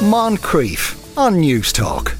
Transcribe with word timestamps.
Moncrieff 0.00 0.96
on 1.18 1.42
Newstalk. 1.42 2.16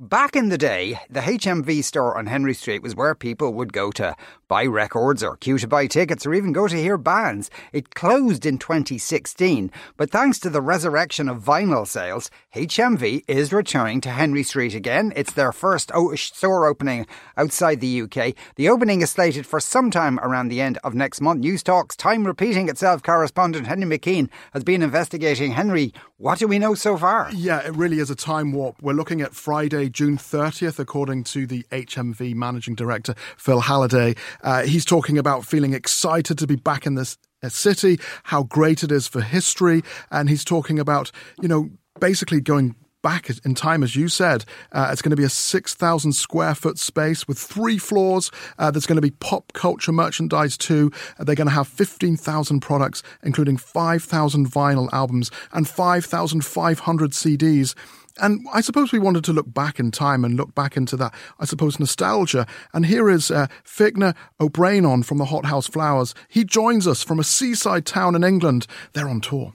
Back 0.00 0.34
in 0.34 0.48
the 0.48 0.58
day, 0.58 0.98
the 1.08 1.20
HMV 1.20 1.84
store 1.84 2.18
on 2.18 2.26
Henry 2.26 2.54
Street 2.54 2.82
was 2.82 2.96
where 2.96 3.14
people 3.14 3.54
would 3.54 3.72
go 3.72 3.92
to 3.92 4.16
buy 4.54 4.66
records 4.66 5.20
or 5.24 5.36
queue 5.36 5.58
to 5.58 5.66
buy 5.66 5.84
tickets 5.84 6.24
or 6.24 6.32
even 6.32 6.52
go 6.52 6.68
to 6.68 6.76
hear 6.76 6.96
bands. 6.96 7.50
It 7.72 7.96
closed 7.96 8.46
in 8.46 8.58
2016, 8.58 9.68
but 9.96 10.12
thanks 10.12 10.38
to 10.38 10.48
the 10.48 10.62
resurrection 10.62 11.28
of 11.28 11.42
vinyl 11.42 11.84
sales, 11.84 12.30
HMV 12.54 13.24
is 13.26 13.52
returning 13.52 14.00
to 14.02 14.10
Henry 14.10 14.44
Street 14.44 14.72
again. 14.72 15.12
It's 15.16 15.32
their 15.32 15.50
first 15.50 15.90
store 16.14 16.66
opening 16.66 17.04
outside 17.36 17.80
the 17.80 18.02
UK. 18.02 18.34
The 18.54 18.68
opening 18.68 19.02
is 19.02 19.10
slated 19.10 19.44
for 19.44 19.58
sometime 19.58 20.20
around 20.20 20.50
the 20.50 20.60
end 20.60 20.78
of 20.84 20.94
next 20.94 21.20
month. 21.20 21.42
Newstalk's 21.42 21.96
time 21.96 22.24
repeating 22.24 22.68
itself 22.68 23.02
correspondent 23.02 23.66
Henry 23.66 23.98
McKean 23.98 24.28
has 24.52 24.62
been 24.62 24.82
investigating. 24.82 25.50
Henry, 25.50 25.92
what 26.16 26.38
do 26.38 26.46
we 26.46 26.60
know 26.60 26.76
so 26.76 26.96
far? 26.96 27.28
Yeah, 27.32 27.58
it 27.66 27.74
really 27.74 27.98
is 27.98 28.08
a 28.08 28.14
time 28.14 28.52
warp. 28.52 28.80
We're 28.80 28.92
looking 28.92 29.20
at 29.20 29.34
Friday, 29.34 29.88
June 29.88 30.16
30th, 30.16 30.78
according 30.78 31.24
to 31.24 31.44
the 31.44 31.64
HMV 31.72 32.36
managing 32.36 32.76
director, 32.76 33.16
Phil 33.36 33.58
Halliday. 33.58 34.14
Uh, 34.44 34.62
he's 34.62 34.84
talking 34.84 35.18
about 35.18 35.44
feeling 35.44 35.74
excited 35.74 36.38
to 36.38 36.46
be 36.46 36.54
back 36.56 36.86
in 36.86 36.94
this 36.94 37.18
city, 37.48 37.98
how 38.24 38.44
great 38.44 38.82
it 38.82 38.92
is 38.92 39.08
for 39.08 39.20
history, 39.20 39.82
and 40.10 40.28
he's 40.28 40.44
talking 40.44 40.78
about, 40.78 41.10
you 41.42 41.48
know, 41.48 41.68
basically 42.00 42.40
going 42.40 42.76
back 43.04 43.28
in 43.44 43.54
time, 43.54 43.82
as 43.82 43.94
you 43.94 44.08
said. 44.08 44.46
Uh, 44.72 44.88
it's 44.90 45.02
going 45.02 45.10
to 45.10 45.16
be 45.16 45.24
a 45.24 45.28
6,000 45.28 46.12
square 46.14 46.54
foot 46.54 46.78
space 46.78 47.28
with 47.28 47.38
three 47.38 47.76
floors. 47.76 48.30
Uh, 48.58 48.70
there's 48.70 48.86
going 48.86 48.96
to 48.96 49.02
be 49.02 49.10
pop 49.10 49.52
culture 49.52 49.92
merchandise 49.92 50.56
too. 50.56 50.90
Uh, 51.18 51.24
they're 51.24 51.34
going 51.34 51.46
to 51.46 51.54
have 51.54 51.68
15,000 51.68 52.60
products, 52.60 53.02
including 53.22 53.58
5,000 53.58 54.50
vinyl 54.50 54.88
albums 54.90 55.30
and 55.52 55.68
5,500 55.68 57.10
CDs. 57.10 57.74
And 58.20 58.46
I 58.52 58.60
suppose 58.60 58.92
we 58.92 58.98
wanted 58.98 59.24
to 59.24 59.32
look 59.32 59.52
back 59.52 59.80
in 59.80 59.90
time 59.90 60.24
and 60.24 60.36
look 60.36 60.54
back 60.54 60.76
into 60.76 60.96
that, 60.98 61.12
I 61.40 61.44
suppose, 61.44 61.80
nostalgia. 61.80 62.46
And 62.72 62.86
here 62.86 63.10
is 63.10 63.30
uh, 63.30 63.48
Fiachna 63.64 64.14
O'Brien 64.40 65.02
from 65.02 65.18
the 65.18 65.26
Hothouse 65.26 65.66
Flowers. 65.66 66.14
He 66.28 66.44
joins 66.44 66.86
us 66.86 67.02
from 67.02 67.18
a 67.18 67.24
seaside 67.24 67.86
town 67.86 68.14
in 68.14 68.22
England. 68.22 68.66
They're 68.92 69.08
on 69.08 69.20
tour. 69.20 69.54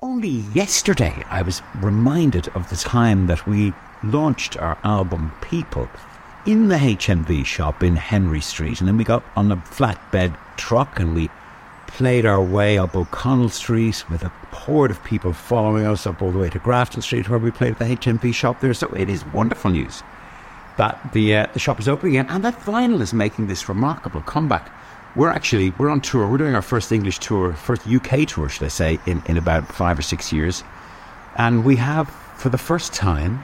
Only 0.00 0.44
yesterday, 0.54 1.24
I 1.28 1.42
was 1.42 1.62
reminded 1.80 2.48
of 2.48 2.68
the 2.70 2.76
time 2.76 3.26
that 3.26 3.46
we 3.46 3.72
launched 4.02 4.56
our 4.56 4.78
album 4.84 5.32
People 5.40 5.88
in 6.46 6.68
the 6.68 6.76
HMV 6.76 7.44
shop 7.44 7.82
in 7.82 7.96
Henry 7.96 8.40
Street. 8.40 8.80
And 8.80 8.88
then 8.88 8.96
we 8.96 9.04
got 9.04 9.24
on 9.34 9.50
a 9.50 9.56
flatbed 9.56 10.36
truck 10.56 11.00
and 11.00 11.14
we 11.14 11.28
played 11.86 12.26
our 12.26 12.42
way 12.42 12.78
up 12.78 12.94
O'Connell 12.94 13.48
Street 13.48 14.04
with 14.10 14.22
a 14.22 14.28
horde 14.52 14.90
of 14.90 15.02
people 15.04 15.32
following 15.32 15.86
us 15.86 16.06
up 16.06 16.20
all 16.20 16.32
the 16.32 16.38
way 16.38 16.50
to 16.50 16.58
Grafton 16.58 17.02
Street, 17.02 17.28
where 17.28 17.38
we 17.38 17.50
played 17.50 17.72
at 17.72 17.78
the 17.78 17.84
HMV 17.84 18.34
shop 18.34 18.60
there. 18.60 18.74
So 18.74 18.88
it 18.88 19.08
is 19.08 19.24
wonderful 19.26 19.70
news 19.70 20.02
that 20.76 21.12
the 21.12 21.36
uh, 21.36 21.46
the 21.52 21.58
shop 21.58 21.80
is 21.80 21.88
open 21.88 22.10
again, 22.10 22.26
and 22.28 22.44
that 22.44 22.58
vinyl 22.60 23.00
is 23.00 23.12
making 23.12 23.46
this 23.46 23.68
remarkable 23.68 24.22
comeback. 24.22 24.70
We're 25.14 25.30
actually 25.30 25.70
we're 25.78 25.88
on 25.88 26.00
tour. 26.00 26.28
We're 26.28 26.38
doing 26.38 26.54
our 26.54 26.62
first 26.62 26.92
English 26.92 27.18
tour, 27.20 27.52
first 27.54 27.86
UK 27.86 28.26
tour, 28.26 28.48
should 28.48 28.64
I 28.64 28.68
say, 28.68 28.98
in, 29.06 29.22
in 29.26 29.36
about 29.36 29.66
five 29.66 29.98
or 29.98 30.02
six 30.02 30.32
years, 30.32 30.62
and 31.36 31.64
we 31.64 31.76
have 31.76 32.08
for 32.36 32.48
the 32.50 32.58
first 32.58 32.92
time 32.92 33.42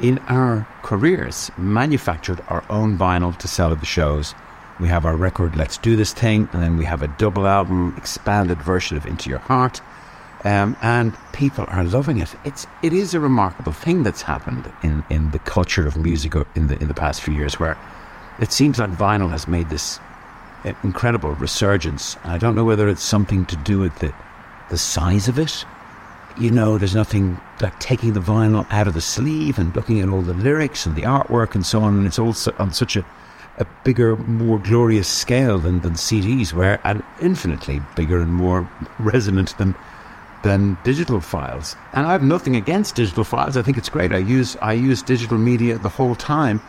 in 0.00 0.18
our 0.28 0.66
careers 0.82 1.50
manufactured 1.56 2.42
our 2.48 2.64
own 2.68 2.98
vinyl 2.98 3.36
to 3.38 3.48
sell 3.48 3.72
at 3.72 3.80
the 3.80 3.86
shows. 3.86 4.34
We 4.82 4.88
have 4.88 5.06
our 5.06 5.14
record 5.14 5.54
Let's 5.54 5.78
Do 5.78 5.94
This 5.94 6.12
Thing, 6.12 6.48
and 6.52 6.60
then 6.60 6.76
we 6.76 6.84
have 6.86 7.02
a 7.02 7.06
double 7.06 7.46
album, 7.46 7.94
expanded 7.96 8.60
version 8.60 8.96
of 8.96 9.06
Into 9.06 9.30
Your 9.30 9.38
Heart. 9.38 9.80
Um, 10.42 10.76
and 10.82 11.16
people 11.32 11.66
are 11.68 11.84
loving 11.84 12.18
it. 12.18 12.34
It's 12.44 12.66
it 12.82 12.92
is 12.92 13.14
a 13.14 13.20
remarkable 13.20 13.70
thing 13.70 14.02
that's 14.02 14.22
happened 14.22 14.72
in, 14.82 15.04
in 15.08 15.30
the 15.30 15.38
culture 15.38 15.86
of 15.86 15.96
music 15.96 16.34
in 16.56 16.66
the 16.66 16.76
in 16.80 16.88
the 16.88 16.94
past 16.94 17.22
few 17.22 17.32
years, 17.32 17.60
where 17.60 17.78
it 18.40 18.50
seems 18.50 18.80
like 18.80 18.90
vinyl 18.90 19.30
has 19.30 19.46
made 19.46 19.70
this 19.70 20.00
uh, 20.64 20.72
incredible 20.82 21.30
resurgence. 21.36 22.16
I 22.24 22.36
don't 22.36 22.56
know 22.56 22.64
whether 22.64 22.88
it's 22.88 23.04
something 23.04 23.46
to 23.46 23.56
do 23.58 23.78
with 23.78 23.96
the 24.00 24.12
the 24.68 24.78
size 24.78 25.28
of 25.28 25.38
it. 25.38 25.64
You 26.36 26.50
know, 26.50 26.76
there's 26.76 26.96
nothing 26.96 27.40
like 27.60 27.78
taking 27.78 28.14
the 28.14 28.20
vinyl 28.20 28.66
out 28.72 28.88
of 28.88 28.94
the 28.94 29.00
sleeve 29.00 29.60
and 29.60 29.76
looking 29.76 30.00
at 30.00 30.08
all 30.08 30.22
the 30.22 30.34
lyrics 30.34 30.86
and 30.86 30.96
the 30.96 31.02
artwork 31.02 31.54
and 31.54 31.64
so 31.64 31.82
on. 31.82 31.98
And 31.98 32.04
it's 32.04 32.18
also 32.18 32.52
on 32.58 32.72
such 32.72 32.96
a 32.96 33.04
a 33.58 33.66
bigger, 33.84 34.16
more 34.16 34.58
glorious 34.58 35.08
scale 35.08 35.58
than, 35.58 35.80
than 35.80 35.92
CDs 35.92 36.52
were, 36.52 36.78
and 36.84 37.02
infinitely 37.20 37.82
bigger 37.96 38.20
and 38.20 38.32
more 38.32 38.68
resonant 38.98 39.56
than 39.58 39.74
than 40.42 40.76
digital 40.82 41.20
files. 41.20 41.76
And 41.92 42.04
I 42.06 42.12
have 42.12 42.22
nothing 42.22 42.56
against 42.56 42.96
digital 42.96 43.22
files. 43.22 43.56
I 43.56 43.62
think 43.62 43.78
it's 43.78 43.88
great. 43.88 44.12
I 44.12 44.18
use 44.18 44.56
I 44.60 44.72
use 44.72 45.02
digital 45.02 45.38
media 45.38 45.78
the 45.78 45.88
whole 45.88 46.14
time, 46.14 46.60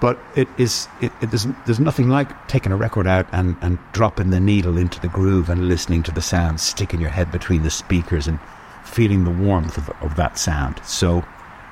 but 0.00 0.18
it 0.36 0.48
is 0.58 0.88
it, 1.00 1.12
it 1.20 1.30
there's, 1.30 1.46
there's 1.64 1.80
nothing 1.80 2.08
like 2.08 2.48
taking 2.48 2.72
a 2.72 2.76
record 2.76 3.06
out 3.06 3.26
and, 3.32 3.56
and 3.62 3.78
dropping 3.92 4.30
the 4.30 4.40
needle 4.40 4.78
into 4.78 5.00
the 5.00 5.08
groove 5.08 5.48
and 5.48 5.68
listening 5.68 6.02
to 6.04 6.12
the 6.12 6.22
sound, 6.22 6.60
sticking 6.60 7.00
your 7.00 7.10
head 7.10 7.32
between 7.32 7.62
the 7.62 7.70
speakers 7.70 8.28
and 8.28 8.38
feeling 8.84 9.24
the 9.24 9.30
warmth 9.30 9.76
of, 9.76 9.90
of 10.02 10.14
that 10.16 10.38
sound. 10.38 10.80
So, 10.84 11.24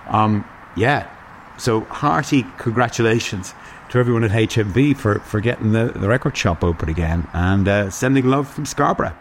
um, 0.08 0.44
yeah. 0.76 1.08
So 1.56 1.82
hearty 1.82 2.44
congratulations 2.58 3.54
to 3.94 4.00
everyone 4.00 4.24
at 4.24 4.32
HMV 4.32 4.96
for, 4.96 5.20
for 5.20 5.38
getting 5.38 5.70
the, 5.70 5.92
the 5.94 6.08
record 6.08 6.36
shop 6.36 6.64
open 6.64 6.88
again 6.88 7.28
and 7.32 7.68
uh, 7.68 7.88
sending 7.90 8.26
love 8.26 8.48
from 8.48 8.66
Scarborough. 8.66 9.16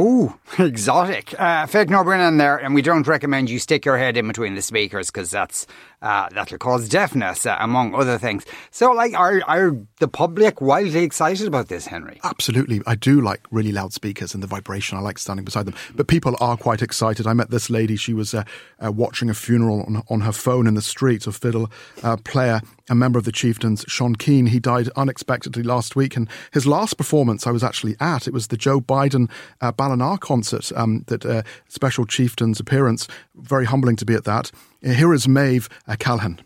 Oh, 0.00 0.38
exotic. 0.60 1.34
Uh, 1.34 1.66
Fiachna 1.66 2.28
in 2.28 2.36
there, 2.36 2.56
and 2.56 2.72
we 2.72 2.82
don't 2.82 3.08
recommend 3.08 3.50
you 3.50 3.58
stick 3.58 3.84
your 3.84 3.98
head 3.98 4.16
in 4.16 4.28
between 4.28 4.54
the 4.54 4.62
speakers 4.62 5.10
because 5.10 5.28
that's 5.28 5.66
uh, 6.00 6.28
that'll 6.30 6.58
cause 6.58 6.88
deafness, 6.88 7.44
uh, 7.44 7.56
among 7.58 7.94
other 7.94 8.18
things. 8.18 8.46
So, 8.70 8.92
like, 8.92 9.14
are 9.14 9.42
are 9.48 9.76
the 9.98 10.06
public 10.06 10.60
wildly 10.60 11.02
excited 11.02 11.48
about 11.48 11.66
this, 11.66 11.86
Henry? 11.86 12.20
Absolutely. 12.22 12.80
I 12.86 12.94
do 12.94 13.20
like 13.20 13.40
really 13.50 13.72
loud 13.72 13.92
speakers 13.92 14.34
and 14.34 14.42
the 14.42 14.46
vibration. 14.46 14.96
I 14.96 15.00
like 15.00 15.18
standing 15.18 15.44
beside 15.44 15.66
them. 15.66 15.74
But 15.96 16.06
people 16.06 16.36
are 16.40 16.56
quite 16.56 16.82
excited. 16.82 17.26
I 17.26 17.32
met 17.32 17.50
this 17.50 17.68
lady. 17.68 17.96
She 17.96 18.14
was 18.14 18.34
uh, 18.34 18.44
uh, 18.78 18.92
watching 18.92 19.28
a 19.28 19.34
funeral 19.34 19.82
on, 19.82 20.04
on 20.08 20.20
her 20.20 20.32
phone 20.32 20.68
in 20.68 20.74
the 20.74 20.82
street. 20.82 21.26
A 21.26 21.32
fiddle 21.32 21.68
uh, 22.04 22.16
player, 22.18 22.60
a 22.88 22.94
member 22.94 23.18
of 23.18 23.24
the 23.24 23.32
Chieftains, 23.32 23.84
Sean 23.88 24.14
Keane. 24.14 24.46
He 24.46 24.60
died 24.60 24.88
unexpectedly 24.94 25.64
last 25.64 25.96
week, 25.96 26.16
and 26.16 26.28
his 26.52 26.66
last 26.66 26.96
performance 26.96 27.44
I 27.44 27.50
was 27.50 27.64
actually 27.64 27.96
at. 27.98 28.28
It 28.28 28.32
was 28.32 28.46
the 28.46 28.56
Joe 28.56 28.80
Biden 28.80 29.28
uh, 29.60 29.72
Ballina 29.88 30.18
concert. 30.18 30.70
Um, 30.76 31.04
that 31.06 31.44
special 31.68 32.04
Chieftains 32.04 32.60
appearance. 32.60 33.08
Very 33.36 33.64
humbling 33.64 33.96
to 33.96 34.04
be 34.04 34.14
at 34.14 34.24
that. 34.24 34.50
Uh, 34.84 34.90
here 34.90 35.14
is 35.14 35.26
Maeve 35.26 35.68
uh, 35.86 35.96
Calhan. 35.96 36.38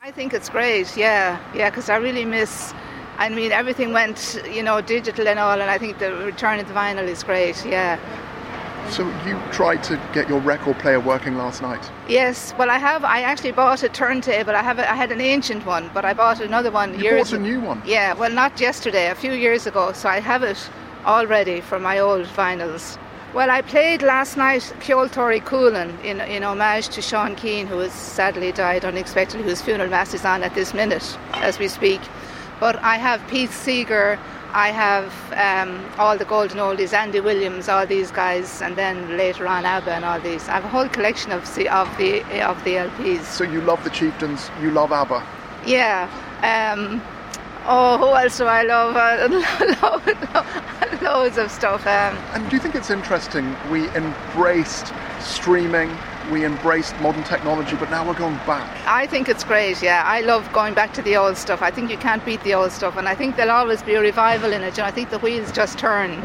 I 0.00 0.10
think 0.10 0.32
it's 0.32 0.48
great, 0.48 0.96
yeah, 0.96 1.38
yeah, 1.54 1.70
because 1.70 1.90
I 1.90 1.96
really 1.96 2.24
miss. 2.24 2.72
I 3.18 3.28
mean, 3.28 3.50
everything 3.50 3.92
went, 3.92 4.40
you 4.50 4.62
know, 4.62 4.80
digital 4.80 5.26
and 5.26 5.38
all, 5.38 5.60
and 5.60 5.68
I 5.68 5.76
think 5.76 5.98
the 5.98 6.14
return 6.14 6.60
of 6.60 6.68
the 6.68 6.74
vinyl 6.74 7.06
is 7.08 7.24
great, 7.24 7.66
yeah. 7.66 7.98
So 8.90 9.04
you 9.26 9.38
tried 9.52 9.82
to 9.84 10.00
get 10.14 10.28
your 10.28 10.40
record 10.40 10.78
player 10.78 11.00
working 11.00 11.36
last 11.36 11.60
night? 11.60 11.90
Yes. 12.08 12.54
Well, 12.56 12.70
I 12.70 12.78
have. 12.78 13.04
I 13.04 13.20
actually 13.20 13.52
bought 13.52 13.82
a 13.82 13.88
turntable. 13.88 14.54
I 14.54 14.62
have. 14.62 14.78
A, 14.78 14.90
I 14.90 14.94
had 14.94 15.12
an 15.12 15.20
ancient 15.20 15.66
one, 15.66 15.90
but 15.92 16.06
I 16.06 16.14
bought 16.14 16.40
another 16.40 16.70
one. 16.70 16.94
You 16.94 17.02
years 17.02 17.30
bought 17.30 17.40
a 17.40 17.42
new 17.42 17.60
one? 17.60 17.82
Yeah. 17.84 18.14
Well, 18.14 18.30
not 18.30 18.58
yesterday. 18.60 19.10
A 19.10 19.14
few 19.14 19.32
years 19.32 19.66
ago. 19.66 19.92
So 19.92 20.08
I 20.08 20.20
have 20.20 20.42
it 20.42 20.70
all 21.08 21.26
ready 21.26 21.62
for 21.62 21.78
my 21.78 21.98
old 21.98 22.26
vinyls. 22.26 22.98
Well, 23.32 23.50
I 23.50 23.62
played 23.62 24.02
last 24.02 24.36
night 24.36 24.60
Ceol 24.80 25.10
Tori 25.10 25.40
Coolan 25.40 25.98
in, 26.00 26.20
in 26.20 26.42
homage 26.42 26.90
to 26.90 27.00
Sean 27.00 27.34
Keane, 27.34 27.66
who 27.66 27.78
has 27.78 27.92
sadly 27.92 28.52
died 28.52 28.84
unexpectedly, 28.84 29.42
whose 29.42 29.62
funeral 29.62 29.88
mass 29.88 30.12
is 30.12 30.26
on 30.26 30.42
at 30.42 30.54
this 30.54 30.74
minute 30.74 31.18
as 31.32 31.58
we 31.58 31.66
speak. 31.66 32.02
But 32.60 32.76
I 32.82 32.96
have 32.96 33.26
Pete 33.26 33.50
Seeger, 33.50 34.18
I 34.52 34.68
have 34.70 35.10
um, 35.32 35.82
all 35.98 36.18
the 36.18 36.26
golden 36.26 36.58
oldies, 36.58 36.92
Andy 36.92 37.20
Williams, 37.20 37.70
all 37.70 37.86
these 37.86 38.10
guys, 38.10 38.60
and 38.60 38.76
then 38.76 39.16
later 39.16 39.46
on 39.46 39.64
ABBA 39.64 39.92
and 39.92 40.04
all 40.04 40.20
these. 40.20 40.46
I 40.48 40.52
have 40.52 40.64
a 40.64 40.68
whole 40.68 40.88
collection 40.90 41.32
of 41.32 41.42
the 41.54 41.68
of 41.74 41.88
the 41.96 42.20
of 42.46 42.62
the 42.64 42.74
LPs. 42.74 43.24
So 43.24 43.44
you 43.44 43.62
love 43.62 43.82
the 43.82 43.90
Chieftains, 43.90 44.50
you 44.60 44.70
love 44.72 44.92
ABBA. 44.92 45.26
Yeah. 45.64 46.08
Um, 46.42 47.00
Oh, 47.70 47.98
who 47.98 48.16
else 48.16 48.38
do 48.38 48.46
I 48.46 48.62
love? 48.62 48.96
Uh, 48.96 49.28
loads 51.02 51.36
of 51.36 51.50
stuff. 51.50 51.86
Um. 51.86 52.16
And 52.32 52.48
do 52.48 52.56
you 52.56 52.62
think 52.62 52.74
it's 52.74 52.88
interesting? 52.88 53.54
We 53.70 53.88
embraced 53.90 54.92
streaming, 55.20 55.94
we 56.30 56.46
embraced 56.46 56.98
modern 57.00 57.24
technology, 57.24 57.76
but 57.76 57.90
now 57.90 58.06
we're 58.06 58.18
going 58.18 58.36
back. 58.46 58.66
I 58.86 59.06
think 59.06 59.28
it's 59.28 59.44
great, 59.44 59.82
yeah. 59.82 60.02
I 60.06 60.22
love 60.22 60.50
going 60.52 60.72
back 60.72 60.94
to 60.94 61.02
the 61.02 61.16
old 61.16 61.36
stuff. 61.36 61.60
I 61.60 61.70
think 61.70 61.90
you 61.90 61.98
can't 61.98 62.24
beat 62.24 62.42
the 62.42 62.54
old 62.54 62.72
stuff, 62.72 62.96
and 62.96 63.06
I 63.06 63.14
think 63.14 63.36
there'll 63.36 63.52
always 63.52 63.82
be 63.82 63.94
a 63.94 64.00
revival 64.00 64.52
in 64.52 64.62
it, 64.62 64.78
and 64.78 64.86
I 64.86 64.90
think 64.90 65.10
the 65.10 65.18
wheels 65.18 65.52
just 65.52 65.78
turn. 65.78 66.22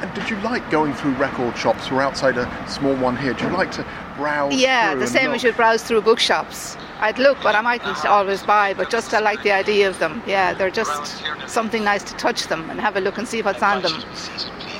And 0.00 0.12
did 0.14 0.30
you 0.30 0.36
like 0.40 0.70
going 0.70 0.94
through 0.94 1.12
record 1.14 1.56
shops? 1.56 1.90
We're 1.90 2.00
outside 2.00 2.38
a 2.38 2.68
small 2.68 2.94
one 2.96 3.16
here. 3.16 3.34
Do 3.34 3.44
you 3.44 3.52
like 3.52 3.70
to 3.72 3.86
browse? 4.16 4.54
Yeah, 4.54 4.94
the 4.94 5.06
same 5.06 5.32
as 5.32 5.42
you 5.42 5.52
browse 5.52 5.82
through 5.82 6.00
bookshops. 6.02 6.76
I'd 7.00 7.18
look, 7.18 7.38
but 7.42 7.54
I 7.54 7.60
mightn't 7.60 8.04
always 8.06 8.42
buy. 8.42 8.74
But 8.74 8.90
just 8.90 9.12
I 9.12 9.20
like 9.20 9.42
the 9.42 9.52
idea 9.52 9.88
of 9.88 9.98
them. 9.98 10.22
Yeah, 10.26 10.54
they're 10.54 10.70
just 10.70 11.22
something 11.46 11.84
nice 11.84 12.02
to 12.04 12.14
touch 12.16 12.46
them 12.46 12.70
and 12.70 12.80
have 12.80 12.96
a 12.96 13.00
look 13.00 13.18
and 13.18 13.28
see 13.28 13.42
what's 13.42 13.62
on 13.62 13.82
them. 13.82 14.02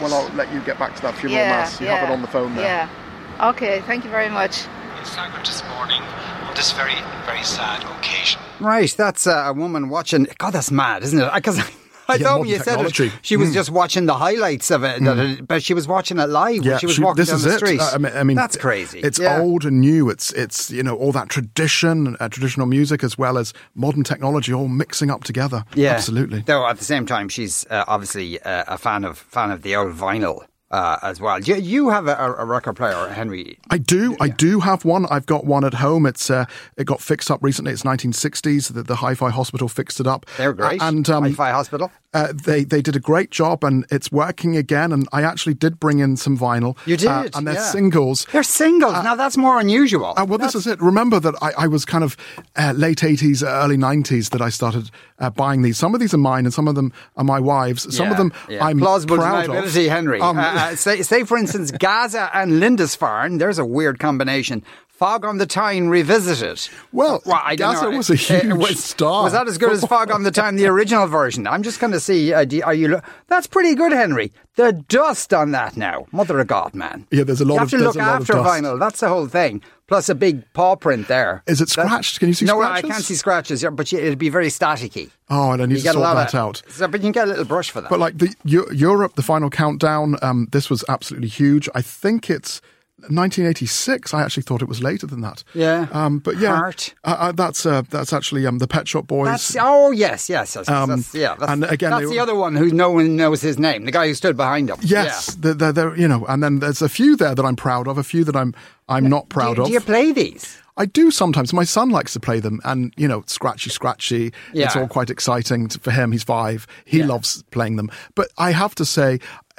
Well, 0.01 0.15
I'll 0.15 0.35
let 0.35 0.51
you 0.53 0.61
get 0.61 0.79
back 0.79 0.97
to 0.97 1.03
that 1.03 1.15
funeral 1.15 1.43
yeah, 1.43 1.51
mass. 1.51 1.81
You 1.81 1.87
yeah, 1.87 1.97
have 1.97 2.09
it 2.09 2.13
on 2.13 2.23
the 2.23 2.29
phone 2.29 2.55
there. 2.55 2.65
Yeah. 2.65 3.49
Okay, 3.51 3.81
thank 3.83 4.05
you 4.05 4.11
very 4.11 4.31
much. 4.31 4.65
In 4.99 5.05
Saggart 5.05 5.45
this 5.45 5.63
morning 5.69 6.03
on 6.51 6.55
this 6.57 6.73
very, 6.73 6.95
very 7.25 7.43
sad 7.43 7.85
occasion. 7.99 8.41
Right, 8.59 8.91
that's 8.97 9.27
uh, 9.27 9.45
a 9.47 9.53
woman 9.53 9.89
watching. 9.89 10.27
God, 10.39 10.51
that's 10.53 10.71
mad, 10.71 11.03
isn't 11.03 11.19
it? 11.19 11.31
Because 11.35 11.61
I 12.11 12.17
Yeah, 12.17 12.25
thought 12.25 12.41
when 12.41 12.49
you 12.49 12.57
said 12.59 12.65
technology. 12.65 13.07
it, 13.07 13.13
she 13.23 13.37
was 13.37 13.53
just 13.55 13.71
watching 13.71 14.07
the 14.07 14.15
highlights 14.15 14.71
of 14.71 14.85
it, 14.85 15.01
it- 15.03 15.47
but 15.49 15.63
she 15.63 15.75
was 15.75 15.87
watching 15.89 16.19
it 16.19 16.29
live. 16.29 16.65
when 16.67 16.79
she 16.79 16.87
was 16.87 17.01
walking 17.01 17.17
this 17.17 17.29
down 17.29 17.37
is 17.37 17.45
the 17.45 17.51
it. 17.55 17.57
street. 17.59 17.81
I 17.81 17.99
mean, 17.99 18.13
I 18.15 18.23
mean, 18.25 18.37
that's 18.37 18.57
crazy. 18.57 19.01
It's 19.01 19.19
Yeah. 19.19 19.39
old 19.41 19.65
and 19.65 19.81
new. 19.81 20.11
It's 20.11 20.33
it's 20.33 20.71
you 20.71 20.83
know 20.83 20.97
all 20.97 21.13
that 21.13 21.29
tradition, 21.29 22.17
uh, 22.21 22.29
traditional 22.29 22.67
music, 22.67 23.03
as 23.05 23.17
well 23.17 23.39
as 23.39 23.53
modern 23.75 24.03
technology, 24.05 24.53
all 24.53 24.69
mixing 24.69 25.11
up 25.11 25.25
together. 25.25 25.65
Yeah, 25.75 25.91
absolutely. 25.93 26.41
Though 26.47 26.67
at 26.67 26.79
the 26.79 26.85
same 26.85 27.07
time, 27.07 27.29
she's 27.29 27.67
uh, 27.71 27.85
obviously 27.89 28.41
uh, 28.43 28.65
a 28.67 28.79
fan 28.79 29.05
of 29.05 29.19
fan 29.19 29.51
of 29.51 29.63
the 29.63 29.77
old 29.77 29.95
vinyl 29.95 30.41
uh, 30.71 30.99
as 31.03 31.21
well. 31.21 31.41
You, 31.41 31.57
you 31.57 31.89
have 31.91 32.07
a, 32.07 32.35
a 32.39 32.45
record 32.45 32.75
player, 32.75 33.09
Henry. 33.09 33.59
I 33.71 33.79
do. 33.79 34.17
I 34.21 34.29
do 34.29 34.61
have 34.61 34.85
one. 34.85 35.07
I've 35.07 35.27
got 35.27 35.45
one 35.45 35.65
at 35.65 35.75
home. 35.75 36.07
It's 36.07 36.31
uh, 36.31 36.45
it 36.77 36.85
got 36.85 37.01
fixed 37.01 37.31
up 37.31 37.43
recently. 37.43 37.73
It's 37.73 37.83
1960s. 37.83 38.73
The, 38.73 38.83
the 38.83 38.97
Hi-Fi 38.97 39.31
Hospital 39.31 39.69
fixed 39.69 40.01
it 40.01 40.07
up. 40.07 40.27
They're 40.37 40.53
great. 40.53 40.81
Uh, 40.81 40.87
and 40.87 41.11
um, 41.11 41.25
Hi-Fi 41.25 41.51
Hospital. 41.51 41.91
uh, 42.15 42.33
they 42.33 42.65
they 42.65 42.83
did 42.83 42.95
a 42.95 43.01
great 43.01 43.31
job, 43.31 43.65
and 43.65 43.85
it's 43.91 44.13
working 44.13 44.57
again. 44.57 44.93
And 44.93 45.09
I 45.13 45.23
actually 45.23 45.55
did 45.55 45.81
bring 45.81 45.99
in 45.99 46.17
some 46.17 46.39
vinyl. 46.39 46.77
You 46.87 46.97
did, 46.97 47.09
uh, 47.09 47.29
and 47.35 47.47
they're 47.47 47.55
yeah. 47.55 47.71
singles. 47.71 48.27
They're 48.33 48.43
singles. 48.43 48.93
now 48.93 49.17
that's 49.17 49.37
more 49.37 49.59
unusual. 49.59 50.15
Uh, 50.17 50.25
well, 50.25 50.39
this 50.39 50.55
is 50.55 50.67
it. 50.67 50.81
Remember 50.81 51.19
that 51.19 51.35
I, 51.43 51.53
I 51.59 51.67
was 51.67 51.85
kind 51.85 52.05
of 52.05 52.17
uh, 52.57 52.73
late 52.77 52.99
80s, 52.99 53.47
early 53.47 53.77
90s 53.77 54.31
that 54.31 54.41
I 54.41 54.51
started 54.51 54.91
uh, 55.19 55.31
buying 55.31 55.63
these. 55.63 55.79
Some 55.79 55.95
of 55.95 56.01
these 56.01 56.15
are 56.15 56.19
mine 56.19 56.45
and 56.45 56.55
some 56.55 56.69
of 56.69 56.75
them 56.75 56.93
are 57.17 57.25
my 57.25 57.41
wife's. 57.41 57.95
Some 57.95 58.11
of 58.11 58.17
them 58.17 58.33
yeah. 58.49 58.65
I'm 58.65 58.79
plausible 58.79 59.17
proud 59.17 59.51
of. 59.51 59.75
Henry. 59.75 60.21
Um, 60.21 60.37
uh, 60.61 60.77
say, 60.77 61.03
say, 61.03 61.25
for 61.25 61.39
instance, 61.39 61.71
Gazza 61.71 62.31
and 62.35 62.61
Lindisfarne. 62.61 63.39
There's 63.39 63.59
a 63.59 63.65
weird 63.65 63.99
combination. 63.99 64.63
Fog 65.01 65.25
on 65.25 65.39
the 65.39 65.47
Tyne 65.47 65.89
revisited. 65.89 66.69
Well, 66.93 67.23
I 67.25 67.57
don't 67.57 67.73
Gazza 67.73 67.91
know. 67.91 67.97
was 67.97 68.11
a 68.11 68.13
Uh, 68.37 68.41
huge 68.43 68.53
was, 68.53 68.85
star. 68.85 69.23
Was 69.23 69.33
that 69.33 69.49
as 69.49 69.57
good 69.57 69.73
as 69.73 69.83
Fog 69.87 70.11
on 70.11 70.25
the 70.25 70.31
Tyne, 70.31 70.57
the 70.57 70.67
original 70.77 71.07
version? 71.07 71.47
I'm 71.47 71.63
just 71.63 71.81
going 71.81 71.95
to 71.95 72.01
see. 72.01 72.35
Uh, 72.35 72.45
do, 72.45 72.61
are 72.63 72.75
you? 72.75 72.89
Lo- 72.89 73.01
That's 73.29 73.47
pretty 73.47 73.75
good, 73.75 73.93
Henry. 73.93 74.31
The 74.57 74.73
dust 74.73 75.33
on 75.33 75.53
that 75.53 75.75
now. 75.75 76.05
Mother 76.13 76.39
of 76.39 76.49
God, 76.49 76.75
man. 76.75 77.07
Yeah, 77.11 77.25
there's 77.25 77.41
a 77.41 77.47
lot 77.47 77.55
you 77.55 77.63
of- 77.63 77.71
have 77.71 77.81
to 77.81 77.85
look 77.87 77.97
of 77.97 78.03
after 78.03 78.35
vinyl. 78.35 78.79
That's 78.79 79.01
the 79.01 79.09
whole 79.09 79.27
thing. 79.27 79.63
Plus 79.87 80.11
a 80.11 80.15
big 80.15 80.45
paw 80.53 80.77
print 80.77 81.09
there. 81.09 81.43
Is 81.47 81.63
it 81.63 81.71
scratched? 81.71 82.19
Can 82.21 82.29
you 82.29 82.35
see 82.35 82.45
scratches? 82.45 82.61
no, 82.61 82.67
scratches? 82.67 82.85
I 82.85 82.93
can't 82.93 83.05
see 83.05 83.15
scratches, 83.15 83.63
yeah, 83.63 83.71
but 83.71 83.91
it'd 83.95 84.19
be 84.19 84.29
very 84.29 84.49
staticky. 84.49 85.11
oh, 85.31 85.53
and 85.53 85.63
I 85.63 85.65
need 85.65 85.77
You 85.77 85.79
to 85.79 85.83
get 85.85 85.91
a 85.91 85.93
sort 85.95 86.03
lot 86.05 86.15
that 86.17 86.35
of, 86.35 86.39
out. 86.41 86.63
So, 86.69 86.87
but 86.89 87.01
you 87.01 87.05
can 87.07 87.13
get 87.13 87.25
a 87.27 87.31
little 87.31 87.47
brush 87.47 87.71
for 87.71 87.81
that. 87.81 87.89
But 87.89 88.01
like 88.01 88.19
the 88.19 88.35
Eu- 88.45 88.71
Europe, 88.71 89.15
the 89.17 89.23
final 89.23 89.49
countdown, 89.49 90.17
um, 90.21 90.47
this 90.53 90.69
was 90.69 90.85
absolutely 90.91 91.29
huge. 91.29 91.71
I 91.75 91.81
think 91.81 92.29
it's 92.29 92.61
1986. 93.09 94.15
I 94.15 94.23
actually 94.23 94.43
thought 94.43 94.63
it 94.63 94.69
was 94.69 94.83
later 94.83 95.07
than 95.07 95.21
that. 95.23 95.45
Yeah. 95.55 95.87
Um, 95.93 96.19
but 96.19 96.39
yeah. 96.39 96.71
Uh, 97.05 97.33
that's 97.33 97.65
uh, 97.67 97.83
that's 97.91 98.13
actually 98.13 98.47
um, 98.47 98.59
the 98.59 98.67
Pet 98.69 98.87
Shop 98.89 99.07
Boys. 99.07 99.27
That's, 99.27 99.57
oh 99.61 99.91
yes, 99.91 100.29
yes, 100.29 100.55
yes. 100.57 100.57
yes, 100.57 100.69
Um, 100.69 100.91
that's, 100.91 101.15
yeah, 101.15 101.35
that's, 101.39 101.51
and 101.53 101.65
again, 101.65 101.91
that's 101.91 102.05
they- 102.05 102.11
the 102.11 102.19
other 102.19 102.35
one 102.35 102.57
who 102.57 102.71
no 102.71 102.91
one 102.91 103.17
knows 103.17 103.41
his 103.41 103.59
name. 103.59 103.85
The 103.85 103.93
guy 103.93 104.07
who 104.09 104.15
stood 104.15 104.37
behind 104.37 104.71
him. 104.71 104.77
Yes, 104.83 105.35
they're, 105.35 105.55
they're, 105.55 105.73
they're, 105.73 105.97
you 105.97 106.09
know, 106.09 106.25
and 106.27 106.43
then 106.43 106.59
there's 106.61 106.83
a 106.83 106.89
few 106.89 107.17
there 107.17 107.35
that 107.35 107.45
I'm 107.45 107.57
proud 107.57 107.89
of, 107.89 107.99
a 107.99 108.03
few 108.05 108.25
that 108.25 108.37
I'm 108.37 108.55
I'm 108.89 109.09
not 109.09 109.29
proud 109.29 109.57
do, 109.57 109.63
of. 109.63 109.69
do 109.69 109.73
you 109.73 109.81
play 109.81 110.13
these? 110.13 110.60
I 110.77 110.87
do 110.87 111.11
sometimes. 111.11 111.53
My 111.53 111.65
son 111.65 111.91
likes 111.91 112.13
to 112.15 112.21
play 112.21 112.41
them, 112.41 112.61
and 112.65 112.93
you 112.97 113.07
know, 113.09 113.23
scratchy, 113.27 113.71
scratchy. 113.71 114.33
Yeah. 114.53 114.67
It's 114.67 114.77
all 114.77 114.89
quite 114.89 115.11
exciting 115.11 115.69
for 115.69 115.91
him. 115.91 116.13
He's 116.13 116.23
five. 116.23 116.67
He 116.85 116.99
Yeah. 116.99 117.07
loves 117.07 117.43
playing 117.51 117.77
them. 117.77 117.91
But 118.15 118.31
I 118.39 118.53
have 118.53 118.75
to 118.77 118.85
say, 118.85 119.19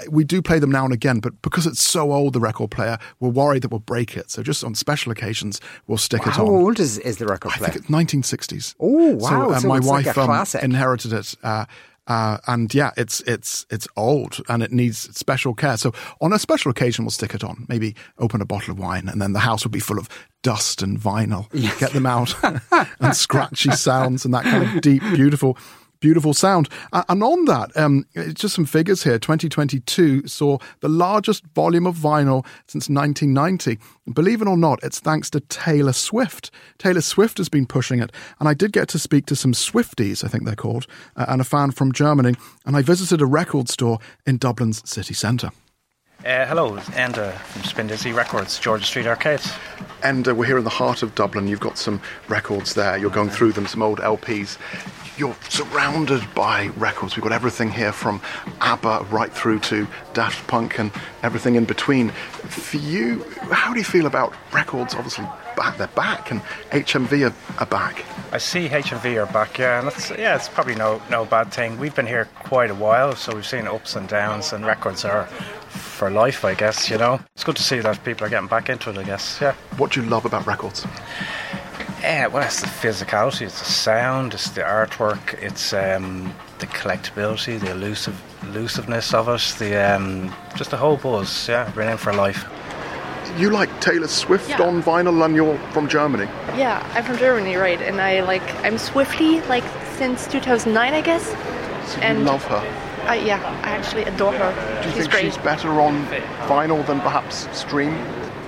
we 0.10 0.24
do 0.24 0.42
play 0.42 0.58
them 0.58 0.72
now 0.72 0.84
and 0.86 0.94
again. 0.94 1.20
But 1.20 1.40
because 1.42 1.68
it's 1.68 1.84
so 1.84 2.12
old, 2.12 2.34
the 2.34 2.40
record 2.40 2.72
player, 2.72 2.98
we're 3.20 3.30
worried 3.30 3.62
that 3.64 3.70
we'll 3.70 3.80
break 3.80 4.18
it. 4.18 4.32
So 4.32 4.42
just 4.42 4.64
on 4.64 4.74
special 4.74 5.12
occasions, 5.12 5.60
we'll 5.88 5.98
stick 6.00 6.22
it 6.22 6.28
on. 6.28 6.34
How 6.34 6.48
old 6.48 6.80
is, 6.80 6.98
is 7.00 7.18
the 7.18 7.28
record 7.28 7.52
player? 7.52 7.70
I 7.70 7.72
think 7.74 7.84
it's 7.84 7.92
1960s. 7.92 8.76
Oh, 8.80 9.16
wow. 9.18 9.30
So, 9.30 9.52
uh, 9.52 9.60
So 9.60 9.68
my 9.68 9.78
it's 9.78 9.86
like 9.88 10.06
wife 10.08 10.18
a 10.18 10.60
um, 10.60 10.66
inherited 10.66 11.14
it. 11.14 11.36
Uh, 11.44 11.66
uh, 12.08 12.40
and 12.48 12.74
yeah, 12.74 12.92
it's 12.98 13.22
it's 13.22 13.66
it's 13.70 13.88
old 13.96 14.42
and 14.50 14.64
it 14.64 14.72
needs 14.72 15.16
special 15.16 15.54
care. 15.54 15.78
So 15.78 15.94
on 16.20 16.34
a 16.34 16.40
special 16.40 16.72
occasion, 16.72 17.06
we'll 17.06 17.12
stick 17.12 17.34
it 17.34 17.44
on. 17.44 17.66
Maybe 17.70 17.96
open 18.18 18.42
a 18.42 18.46
bottle 18.46 18.72
of 18.72 18.80
wine, 18.80 19.08
and 19.08 19.22
then 19.22 19.34
the 19.34 19.40
house 19.40 19.64
will 19.64 19.72
be 19.72 19.80
full 19.80 20.00
of 20.00 20.10
dust 20.42 20.82
and 20.82 21.00
vinyl. 21.00 21.50
Get 21.80 21.92
them 21.94 22.06
out 22.06 22.34
and 23.00 23.16
scratchy 23.16 23.72
sounds 23.72 24.26
and 24.26 24.34
that 24.34 24.44
kind 24.44 24.64
of 24.64 24.82
deep, 24.82 25.02
beautiful. 25.14 25.58
Beautiful 26.02 26.34
sound. 26.34 26.68
And 26.92 27.24
on 27.24 27.46
that, 27.46 27.78
um, 27.78 28.06
it's 28.14 28.42
just 28.42 28.56
some 28.56 28.66
figures 28.66 29.04
here. 29.04 29.20
2022 29.20 30.28
saw 30.28 30.58
the 30.80 30.90
largest 30.90 31.46
volume 31.54 31.86
of 31.86 31.96
vinyl 31.96 32.44
since 32.66 32.90
1990. 32.90 33.78
Believe 34.12 34.42
it 34.42 34.48
or 34.48 34.58
not, 34.58 34.80
it's 34.82 35.00
thanks 35.00 35.30
to 35.30 35.40
Taylor 35.42 35.94
Swift. 35.94 36.50
Taylor 36.80 37.02
Swift 37.02 37.38
has 37.38 37.50
been 37.50 37.68
pushing 37.68 38.02
it. 38.02 38.12
And 38.40 38.50
I 38.50 38.56
did 38.56 38.72
get 38.72 38.88
to 38.90 39.00
speak 39.00 39.28
to 39.28 39.36
some 39.36 39.54
Swifties, 39.54 40.26
I 40.26 40.28
think 40.28 40.46
they're 40.46 40.56
called, 40.56 40.88
uh, 41.16 41.26
and 41.28 41.40
a 41.40 41.44
fan 41.44 41.70
from 41.70 41.92
Germany. 41.92 42.34
And 42.66 42.76
I 42.76 42.82
visited 42.82 43.22
a 43.22 43.28
record 43.28 43.70
store 43.70 44.00
in 44.26 44.38
Dublin's 44.38 44.90
city 44.90 45.14
centre. 45.14 45.52
Uh, 46.26 46.46
hello, 46.48 46.78
Enda 46.78 47.34
from 47.34 47.62
Spindizzy 47.62 48.16
Records, 48.16 48.60
George's 48.60 48.88
Street 48.88 49.06
Arcade. 49.06 49.42
And 50.04 50.28
uh, 50.28 50.34
we're 50.34 50.46
here 50.46 50.58
in 50.58 50.64
the 50.64 50.70
heart 50.72 51.04
of 51.04 51.14
Dublin. 51.14 51.48
You've 51.48 51.60
got 51.60 51.78
some 51.78 52.02
records 52.28 52.74
there. 52.74 52.98
You're 52.98 53.12
going 53.12 53.30
through 53.30 53.54
them, 53.54 53.68
some 53.68 53.84
old 53.84 54.00
LPs. 54.00 54.58
You're 55.18 55.36
surrounded 55.50 56.24
by 56.34 56.68
records. 56.78 57.16
We've 57.16 57.24
got 57.24 57.34
everything 57.34 57.70
here 57.70 57.92
from 57.92 58.22
ABBA 58.62 59.08
right 59.12 59.32
through 59.32 59.60
to 59.60 59.86
Daft 60.14 60.48
Punk 60.48 60.80
and 60.80 60.92
everything 61.22 61.56
in 61.56 61.66
between. 61.66 62.10
For 62.10 62.78
you, 62.78 63.24
how 63.52 63.74
do 63.74 63.80
you 63.80 63.86
feel 63.86 64.06
about 64.06 64.34
records? 64.54 64.96
Obviously, 64.96 65.26
back 65.56 65.78
they're 65.78 65.88
back, 65.88 66.32
and 66.32 66.42
HMV 66.72 67.30
are, 67.30 67.60
are 67.60 67.66
back. 67.66 68.06
I 68.32 68.38
see 68.38 68.70
HMV 68.70 69.22
are 69.22 69.32
back, 69.32 69.58
yeah, 69.58 69.80
and 69.80 69.88
that's, 69.88 70.10
yeah, 70.12 70.36
it's 70.36 70.48
probably 70.50 70.76
no 70.76 71.02
no 71.10 71.26
bad 71.26 71.52
thing. 71.54 71.78
We've 71.78 71.96
been 71.96 72.08
here 72.08 72.26
quite 72.36 72.72
a 72.72 72.76
while, 72.76 73.16
so 73.16 73.36
we've 73.36 73.46
seen 73.46 73.68
ups 73.68 73.96
and 73.96 74.08
downs, 74.08 74.54
and 74.54 74.66
records 74.66 75.04
are 75.04 75.26
for 75.26 76.10
life, 76.10 76.46
I 76.46 76.54
guess. 76.54 76.90
You 76.90 76.98
know, 76.98 77.20
it's 77.36 77.44
good 77.44 77.58
to 77.58 77.64
see 77.64 77.80
that 77.80 78.04
people 78.04 78.26
are 78.26 78.30
getting 78.30 78.48
back 78.48 78.70
into 78.70 78.90
it. 78.90 78.98
I 78.98 79.04
guess, 79.04 79.40
yeah. 79.42 79.54
What 79.78 79.92
do 79.92 80.02
you 80.02 80.10
love 80.10 80.26
about 80.26 80.48
records? 80.48 80.86
Yeah, 82.02 82.28
well, 82.28 82.44
it's 82.44 82.62
the 82.62 82.68
physicality, 82.68 83.42
it's 83.44 83.60
the 83.60 83.66
sound, 83.66 84.34
it's 84.34 84.50
the 84.52 84.62
artwork, 84.62 85.36
it's 85.42 85.72
um, 85.72 86.34
the 86.58 86.66
collectability, 86.68 87.60
the 87.60 87.72
elusive 87.72 88.20
elusiveness 88.42 89.14
of 89.14 89.30
it, 89.30 89.56
the 89.60 89.76
um, 89.96 90.34
just 90.56 90.72
the 90.72 90.78
whole 90.78 90.98
buzz. 90.98 91.48
Yeah, 91.48 91.70
been 91.72 91.90
in 91.90 91.98
for 91.98 92.12
life. 92.12 92.44
You 93.38 93.52
like 93.52 93.70
Taylor 93.82 94.08
Swift 94.08 94.50
Yeah. 94.50 94.62
on 94.64 94.82
vinyl, 94.82 95.24
and 95.24 95.36
you're 95.36 95.58
from 95.74 95.88
Germany. 95.88 96.26
Yeah, 96.58 96.84
I'm 96.96 97.04
from 97.04 97.18
Germany, 97.18 97.56
right? 97.56 97.80
And 97.80 98.02
I 98.02 98.22
like 98.22 98.42
I'm 98.66 98.80
Swiftly 98.80 99.40
like 99.42 99.64
since 99.98 100.26
2009, 100.28 100.94
I 100.94 101.02
guess. 101.02 101.24
So 101.92 101.98
you 101.98 102.04
And- 102.04 102.26
love 102.26 102.44
her. 102.46 102.64
Uh, 103.08 103.14
yeah, 103.14 103.38
I 103.64 103.70
actually 103.72 104.04
adore 104.04 104.34
her. 104.34 104.82
Do 104.82 104.88
you 104.90 104.94
she's 104.94 105.02
think 105.04 105.12
great. 105.12 105.24
she's 105.26 105.38
better 105.38 105.70
on 105.82 106.06
vinyl 106.48 106.86
than 106.86 107.00
perhaps 107.02 107.48
stream? 107.58 107.96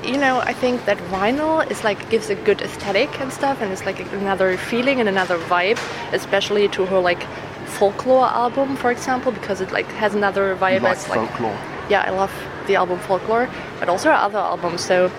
You 0.04 0.18
know, 0.18 0.40
I 0.40 0.54
think 0.54 0.86
that 0.86 0.98
vinyl 1.10 1.70
is 1.72 1.84
like 1.84 2.10
gives 2.10 2.30
a 2.30 2.36
good 2.36 2.62
aesthetic 2.62 3.20
and 3.22 3.32
stuff, 3.32 3.62
and 3.62 3.72
it's 3.72 3.86
like 3.86 4.00
another 4.14 4.58
feeling 4.58 5.00
and 5.00 5.08
another 5.08 5.38
vibe, 5.40 5.80
especially 6.14 6.68
to 6.70 6.86
her 6.86 7.00
like 7.00 7.24
folklore 7.66 8.26
album, 8.26 8.76
for 8.76 8.92
example, 8.92 9.32
because 9.32 9.62
it 9.62 9.72
like 9.72 9.88
has 9.94 10.14
another 10.14 10.56
vibe. 10.56 10.82
Like 10.82 10.98
as, 10.98 11.10
like 11.10 11.30
folklore. 11.30 11.58
yeah, 11.90 12.04
I 12.06 12.10
love 12.10 12.32
the 12.68 12.76
album 12.76 13.00
Folklore, 13.00 13.50
but 13.80 13.90
also 13.90 14.10
her 14.10 14.16
other 14.16 14.40
albums. 14.40 14.84
So 14.84 15.12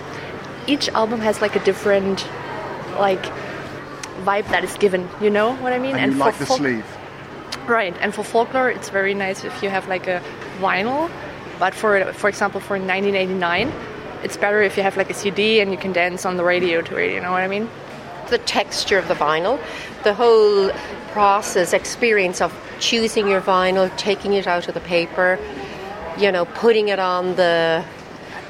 each 0.67 0.89
album 0.89 1.19
has 1.19 1.41
like 1.41 1.55
a 1.55 1.63
different 1.63 2.25
like 2.99 3.23
vibe 4.23 4.47
that 4.49 4.63
is 4.63 4.75
given. 4.77 5.07
You 5.21 5.29
know 5.29 5.55
what 5.57 5.73
I 5.73 5.79
mean? 5.79 5.95
And, 5.95 6.13
you 6.13 6.17
for 6.17 6.25
like 6.25 6.37
the 6.37 6.45
sleeve. 6.45 6.85
Right, 7.67 7.95
and 8.01 8.13
for 8.13 8.23
folklore, 8.23 8.69
it's 8.69 8.89
very 8.89 9.13
nice 9.13 9.43
if 9.43 9.63
you 9.63 9.69
have 9.69 9.87
like 9.87 10.07
a 10.07 10.21
vinyl. 10.59 11.09
But 11.59 11.73
for 11.73 12.13
for 12.13 12.29
example, 12.29 12.59
for 12.59 12.77
1989, 12.77 13.71
it's 14.25 14.37
better 14.37 14.61
if 14.61 14.75
you 14.75 14.83
have 14.83 14.97
like 14.97 15.09
a 15.09 15.13
CD 15.13 15.61
and 15.61 15.71
you 15.71 15.77
can 15.77 15.93
dance 15.93 16.25
on 16.25 16.35
the 16.35 16.43
radio 16.43 16.81
to 16.81 16.97
it. 16.97 17.13
You 17.13 17.21
know 17.21 17.31
what 17.31 17.43
I 17.43 17.47
mean? 17.47 17.69
the 18.29 18.37
texture 18.39 18.97
of 18.97 19.07
the 19.07 19.13
vinyl, 19.13 19.59
the 20.03 20.13
whole 20.13 20.69
process, 21.11 21.73
experience 21.73 22.41
of 22.41 22.53
choosing 22.79 23.27
your 23.27 23.41
vinyl, 23.41 23.95
taking 23.97 24.33
it 24.33 24.47
out 24.47 24.67
of 24.67 24.73
the 24.73 24.79
paper, 24.81 25.39
you 26.17 26.31
know, 26.31 26.45
putting 26.45 26.89
it 26.89 26.99
on 26.99 27.35
the 27.35 27.83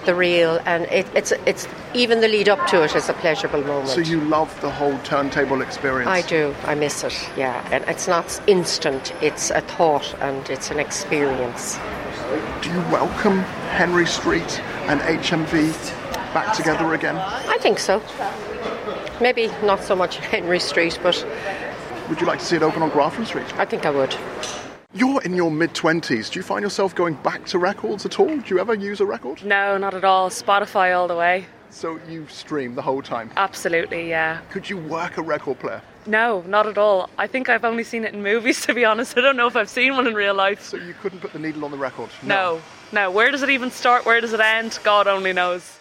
the 0.06 0.14
reel, 0.14 0.60
and 0.68 0.84
it, 0.86 1.08
it's 1.16 1.32
it's 1.48 1.68
even 1.96 2.22
the 2.22 2.28
lead 2.28 2.48
up 2.48 2.68
to 2.68 2.84
it 2.84 2.96
is 2.96 3.10
a 3.10 3.14
pleasurable 3.14 3.64
moment. 3.64 3.90
So 3.90 4.02
you 4.02 4.22
love 4.22 4.60
the 4.62 4.70
whole 4.70 4.98
turntable 5.00 5.62
experience. 5.62 6.08
I 6.08 6.22
do. 6.22 6.54
I 6.64 6.76
miss 6.76 7.04
it. 7.04 7.18
Yeah, 7.36 7.68
and 7.72 7.84
it's 7.86 8.08
not 8.08 8.40
instant. 8.48 9.14
It's 9.24 9.50
a 9.50 9.62
thought 9.62 10.14
and 10.22 10.48
it's 10.48 10.70
an 10.70 10.80
experience. 10.80 11.80
Do 12.62 12.70
you 12.70 12.80
welcome 12.92 13.40
Henry 13.72 14.06
Street 14.06 14.62
and 14.88 15.02
HMV 15.02 15.74
back 16.34 16.56
together 16.56 16.94
again? 16.94 17.16
I 17.18 17.58
think 17.60 17.80
so. 17.80 18.02
Maybe 19.22 19.48
not 19.64 19.82
so 19.82 19.96
much 19.96 20.18
Henry 20.34 20.60
Street, 20.60 21.00
but 21.02 21.26
Would 22.10 22.22
you 22.22 22.28
like 22.28 22.40
to 22.40 22.46
see 22.46 22.56
it 22.56 22.64
open 22.64 22.82
on 22.84 22.90
Grafton 22.90 23.26
Street? 23.26 23.46
I 23.58 23.66
think 23.66 23.86
I 23.86 23.90
would. 23.90 24.16
You're 24.94 25.22
in 25.24 25.34
your 25.36 25.52
mid 25.52 25.74
20s. 25.74 26.32
Do 26.32 26.40
you 26.40 26.44
find 26.44 26.64
yourself 26.64 26.96
going 26.96 27.16
back 27.16 27.46
to 27.48 27.58
records 27.60 28.06
at 28.06 28.20
all? 28.20 28.38
Do 28.38 28.44
you 28.56 28.60
ever 28.60 28.74
use 28.74 29.02
a 29.02 29.06
record? 29.06 29.44
No, 29.44 29.78
not 29.78 29.94
at 29.94 30.06
all. 30.06 30.30
Spotify 30.30 30.96
all 30.96 31.08
the 31.08 31.16
way. 31.16 31.46
So 31.70 32.00
you 32.08 32.26
stream 32.30 32.76
the 32.76 32.82
whole 32.82 33.02
time? 33.02 33.30
Absolutely, 33.36 34.08
yeah. 34.10 34.40
Could 34.52 34.70
you 34.70 34.78
work 34.78 35.18
a 35.18 35.22
record 35.22 35.60
player? 35.60 35.82
No, 36.06 36.42
not 36.48 36.68
at 36.68 36.78
all. 36.78 37.10
I 37.18 37.28
think 37.28 37.50
I've 37.50 37.66
only 37.66 37.84
seen 37.84 38.06
it 38.06 38.14
in 38.14 38.24
movies, 38.24 38.62
to 38.68 38.74
be 38.74 38.86
honest. 38.86 39.18
I 39.18 39.22
don't 39.22 39.36
know 39.36 39.48
if 39.48 39.56
I've 39.58 39.70
seen 39.70 39.94
one 39.96 40.08
in 40.08 40.14
real 40.14 40.34
life. 40.34 40.62
So 40.62 40.78
you 40.78 40.94
couldn't 41.02 41.20
put 41.20 41.34
the 41.34 41.40
needle 41.40 41.66
on 41.66 41.72
the 41.72 41.78
record? 41.78 42.10
No, 42.24 42.56
no. 42.56 42.62
Now, 42.92 43.12
where 43.12 43.32
does 43.32 43.44
it 43.44 43.50
even 43.50 43.72
start? 43.72 44.06
Where 44.06 44.22
does 44.22 44.34
it 44.34 44.40
end? 44.40 44.80
God 44.84 45.08
only 45.08 45.34
knows. 45.34 45.80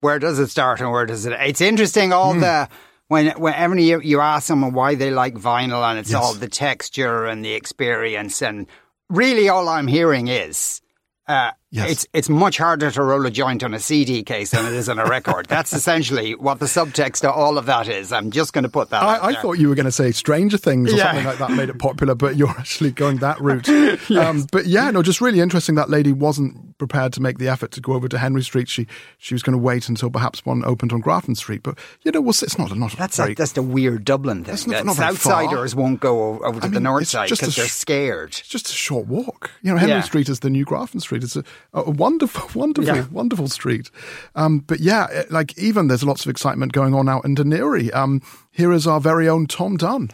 Where 0.00 0.18
does 0.18 0.38
it 0.38 0.48
start 0.48 0.80
and 0.80 0.92
where 0.92 1.06
does 1.06 1.26
it? 1.26 1.32
It's 1.32 1.60
interesting. 1.60 2.12
All 2.12 2.34
Hmm. 2.34 2.40
the 2.40 2.68
when 3.08 3.28
whenever 3.38 3.76
you, 3.78 4.00
you 4.00 4.20
ask 4.20 4.46
someone 4.46 4.72
why 4.74 4.94
they 4.94 5.10
like 5.10 5.34
vinyl, 5.34 5.82
and 5.88 5.98
it's 5.98 6.10
Yes. 6.10 6.22
all 6.22 6.34
the 6.34 6.46
texture 6.48 7.24
and 7.24 7.44
the 7.44 7.54
experience, 7.54 8.42
and 8.42 8.66
really 9.08 9.48
all 9.48 9.68
I'm 9.68 9.86
hearing 9.86 10.28
is. 10.28 10.80
Uh, 11.28 11.52
Yes. 11.70 11.90
It's 11.90 12.06
it's 12.14 12.28
much 12.30 12.56
harder 12.56 12.90
to 12.90 13.02
roll 13.02 13.26
a 13.26 13.30
joint 13.30 13.62
on 13.62 13.74
a 13.74 13.78
CD 13.78 14.22
case 14.22 14.52
than 14.52 14.64
it 14.64 14.72
is 14.72 14.88
on 14.88 14.98
a 14.98 15.04
record. 15.04 15.44
That's 15.50 15.74
essentially 15.74 16.34
what 16.34 16.60
the 16.60 16.64
subtext 16.64 17.20
to 17.20 17.30
all 17.30 17.58
of 17.58 17.66
that 17.66 17.88
is. 17.88 18.10
I'm 18.10 18.30
just 18.30 18.54
going 18.54 18.62
to 18.62 18.70
put 18.70 18.88
that. 18.88 19.02
I, 19.02 19.26
I 19.26 19.34
thought 19.34 19.58
you 19.58 19.68
were 19.68 19.74
going 19.74 19.84
to 19.84 19.92
say 19.92 20.10
Stranger 20.10 20.56
Things 20.56 20.90
or 20.90 20.96
Yeah. 20.96 21.08
something 21.08 21.26
like 21.26 21.36
that 21.36 21.50
made 21.50 21.68
it 21.68 21.78
popular, 21.78 22.14
but 22.14 22.36
you're 22.36 22.48
actually 22.58 22.90
going 22.92 23.18
that 23.18 23.38
route. 23.42 23.68
um, 24.12 24.46
but 24.50 24.64
yeah, 24.64 24.90
no, 24.90 25.02
just 25.02 25.20
really 25.20 25.40
interesting. 25.40 25.74
That 25.74 25.90
lady 25.90 26.10
wasn't 26.10 26.67
prepared 26.78 27.12
to 27.14 27.20
make 27.20 27.38
the 27.38 27.48
effort 27.48 27.70
to 27.72 27.80
go 27.80 27.92
over 27.92 28.08
to 28.08 28.18
Henry 28.18 28.42
Street. 28.42 28.68
She 28.68 28.86
she 29.18 29.34
was 29.34 29.42
going 29.42 29.52
to 29.52 29.58
wait 29.62 29.88
until 29.88 30.10
perhaps 30.10 30.46
one 30.46 30.64
opened 30.64 30.92
on 30.92 31.00
Grafton 31.00 31.34
Street. 31.34 31.62
But 31.62 31.78
you 32.02 32.12
know, 32.12 32.20
well, 32.20 32.30
it's 32.30 32.58
not 32.58 32.70
a 32.70 32.74
not 32.74 32.92
That's 32.96 33.16
very, 33.16 33.32
a, 33.32 33.34
that's 33.34 33.52
the 33.52 33.62
weird 33.62 34.04
Dublin 34.04 34.44
thing. 34.44 34.52
That's 34.52 34.66
not- 34.66 34.86
not 34.86 34.96
very 34.96 35.14
far. 35.16 35.42
Outsiders 35.42 35.74
won't 35.74 36.00
go 36.00 36.38
over 36.40 36.60
to 36.60 36.66
I 36.66 36.70
the 36.70 36.80
north 36.80 37.08
side 37.08 37.28
just 37.28 37.42
because 37.42 37.56
they're 37.56 37.66
scared. 37.66 38.30
It's 38.30 38.48
just 38.48 38.68
a 38.68 38.72
short 38.72 39.06
walk. 39.06 39.50
You 39.62 39.72
know, 39.72 39.76
Henry 39.78 39.96
Yeah. 39.96 40.00
Street 40.02 40.28
is 40.28 40.40
the 40.40 40.50
new 40.50 40.64
Grafton 40.64 41.00
Street. 41.00 41.22
It's 41.24 41.36
a, 41.36 41.44
a 41.74 41.90
wonderful, 41.90 42.48
wonderful, 42.60 42.94
Yeah. 42.96 43.06
wonderful 43.10 43.48
street. 43.48 43.90
Um, 44.34 44.60
but 44.60 44.80
yeah, 44.80 45.06
it- 45.10 45.30
like 45.32 45.56
even 45.58 45.88
there's 45.88 46.04
lots 46.04 46.24
of 46.24 46.30
excitement 46.30 46.72
going 46.72 46.94
on 46.94 47.08
out 47.08 47.24
in 47.24 47.34
Dún 47.34 47.52
Laoghaire. 47.52 47.94
Um, 47.94 48.22
here 48.50 48.72
is 48.72 48.86
our 48.86 49.00
very 49.00 49.28
own 49.28 49.46
Tom 49.46 49.76
Dunne. 49.76 50.10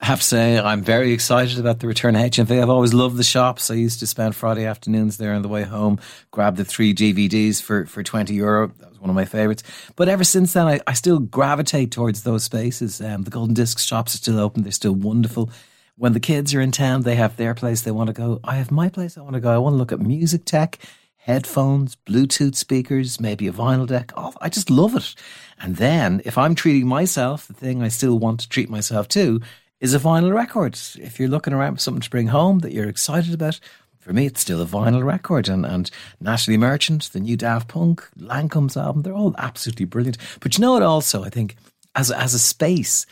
Have 0.00 0.20
to 0.20 0.24
say, 0.24 0.58
I'm 0.58 0.82
very 0.82 1.12
excited 1.12 1.58
about 1.58 1.80
the 1.80 1.88
return 1.88 2.14
of 2.14 2.22
HMV. 2.22 2.62
I've 2.62 2.70
always 2.70 2.94
loved 2.94 3.16
the 3.16 3.24
shops. 3.24 3.68
I 3.68 3.74
used 3.74 3.98
to 3.98 4.06
spend 4.06 4.36
Friday 4.36 4.64
afternoons 4.64 5.16
there 5.16 5.34
on 5.34 5.42
the 5.42 5.48
way 5.48 5.64
home, 5.64 5.98
grab 6.30 6.56
the 6.56 6.64
three 6.64 6.94
DVDs 6.94 7.60
for, 7.60 7.84
for 7.84 8.04
20 8.04 8.32
euro. 8.32 8.68
That 8.78 8.90
was 8.90 9.00
one 9.00 9.10
of 9.10 9.16
my 9.16 9.24
favourites. 9.24 9.64
But 9.96 10.08
ever 10.08 10.22
since 10.22 10.52
then, 10.52 10.68
I, 10.68 10.80
I 10.86 10.92
still 10.92 11.18
gravitate 11.18 11.90
towards 11.90 12.22
those 12.22 12.44
spaces. 12.44 13.00
Um, 13.00 13.22
the 13.22 13.30
Golden 13.30 13.54
Disc 13.54 13.80
shops 13.80 14.14
are 14.14 14.18
still 14.18 14.38
open, 14.38 14.62
they're 14.62 14.72
still 14.72 14.94
wonderful. 14.94 15.50
When 15.96 16.12
the 16.12 16.20
kids 16.20 16.54
are 16.54 16.60
in 16.60 16.70
town, 16.70 17.02
they 17.02 17.16
have 17.16 17.36
their 17.36 17.54
place 17.56 17.82
they 17.82 17.90
want 17.90 18.06
to 18.06 18.12
go. 18.12 18.38
I 18.44 18.54
have 18.54 18.70
my 18.70 18.88
place 18.88 19.18
I 19.18 19.22
want 19.22 19.34
to 19.34 19.40
go. 19.40 19.52
I 19.52 19.58
want 19.58 19.74
to 19.74 19.78
look 19.78 19.90
at 19.90 19.98
music 19.98 20.44
tech, 20.44 20.78
headphones, 21.16 21.96
Bluetooth 22.06 22.54
speakers, 22.54 23.20
maybe 23.20 23.48
a 23.48 23.52
vinyl 23.52 23.86
deck. 23.86 24.12
Oh, 24.16 24.32
I 24.40 24.48
just 24.48 24.70
love 24.70 24.94
it. 24.94 25.16
And 25.60 25.74
then 25.74 26.22
if 26.24 26.38
I'm 26.38 26.54
treating 26.54 26.86
myself, 26.86 27.48
the 27.48 27.52
thing 27.52 27.82
I 27.82 27.88
still 27.88 28.16
want 28.16 28.38
to 28.40 28.48
treat 28.48 28.70
myself 28.70 29.08
to 29.08 29.40
is 29.80 29.94
a 29.94 29.98
vinyl 29.98 30.34
record. 30.34 30.78
If 30.96 31.18
you're 31.18 31.28
looking 31.28 31.52
around 31.52 31.76
for 31.76 31.80
something 31.80 32.02
to 32.02 32.10
bring 32.10 32.28
home 32.28 32.60
that 32.60 32.72
you're 32.72 32.88
excited 32.88 33.32
about, 33.32 33.60
for 33.98 34.12
me, 34.12 34.26
it's 34.26 34.40
still 34.40 34.62
a 34.62 34.66
vinyl 34.66 35.04
record. 35.04 35.48
And, 35.48 35.66
and 35.66 35.90
Natalie 36.20 36.56
Merchant, 36.56 37.10
the 37.12 37.20
new 37.20 37.36
Daft 37.36 37.68
Punk, 37.68 38.08
Lankum's 38.18 38.76
album, 38.76 39.02
they're 39.02 39.12
all 39.12 39.34
absolutely 39.38 39.84
brilliant. 39.84 40.18
But 40.40 40.56
you 40.56 40.62
know 40.62 40.72
what, 40.72 40.82
also, 40.82 41.24
I 41.24 41.28
think, 41.28 41.56
as, 41.94 42.10
as 42.10 42.32
a 42.32 42.38
space, 42.38 43.06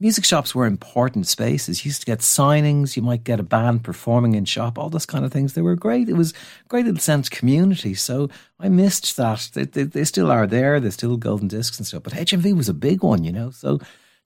music 0.00 0.24
shops 0.24 0.54
were 0.54 0.66
important 0.66 1.26
spaces. 1.26 1.84
You 1.84 1.90
used 1.90 2.00
to 2.00 2.06
get 2.06 2.20
signings, 2.20 2.96
you 2.96 3.02
might 3.02 3.22
get 3.22 3.38
a 3.38 3.44
band 3.44 3.84
performing 3.84 4.34
in 4.34 4.44
shop, 4.44 4.78
all 4.78 4.88
those 4.88 5.06
kind 5.06 5.24
of 5.24 5.32
things. 5.32 5.52
They 5.52 5.62
were 5.62 5.76
great. 5.76 6.08
It 6.08 6.16
was 6.16 6.34
great 6.68 6.86
little 6.86 7.00
sense 7.00 7.28
community. 7.28 7.94
So 7.94 8.28
I 8.58 8.68
missed 8.68 9.16
that. 9.18 9.50
They, 9.52 9.64
they, 9.64 9.84
they 9.84 10.04
still 10.04 10.30
are 10.32 10.46
there. 10.46 10.80
There's 10.80 10.94
still 10.94 11.16
golden 11.16 11.48
discs 11.48 11.78
and 11.78 11.86
stuff. 11.86 12.02
But 12.02 12.14
HMV 12.14 12.56
was 12.56 12.68
a 12.68 12.74
big 12.74 13.02
one, 13.02 13.24
you 13.24 13.32
know. 13.32 13.50
So 13.50 13.78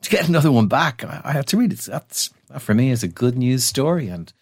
to 0.04 0.10
get 0.10 0.28
another 0.28 0.52
one 0.52 0.68
back, 0.68 1.04
I, 1.04 1.20
I 1.24 1.32
have 1.32 1.46
to 1.46 1.56
read 1.56 1.72
it. 1.72 1.80
That's 1.80 2.30
that 2.48 2.62
for 2.62 2.74
me 2.74 2.90
is 2.90 3.02
a 3.02 3.08
good 3.08 3.36
news 3.36 3.64
story, 3.64 4.08
and 4.08 4.32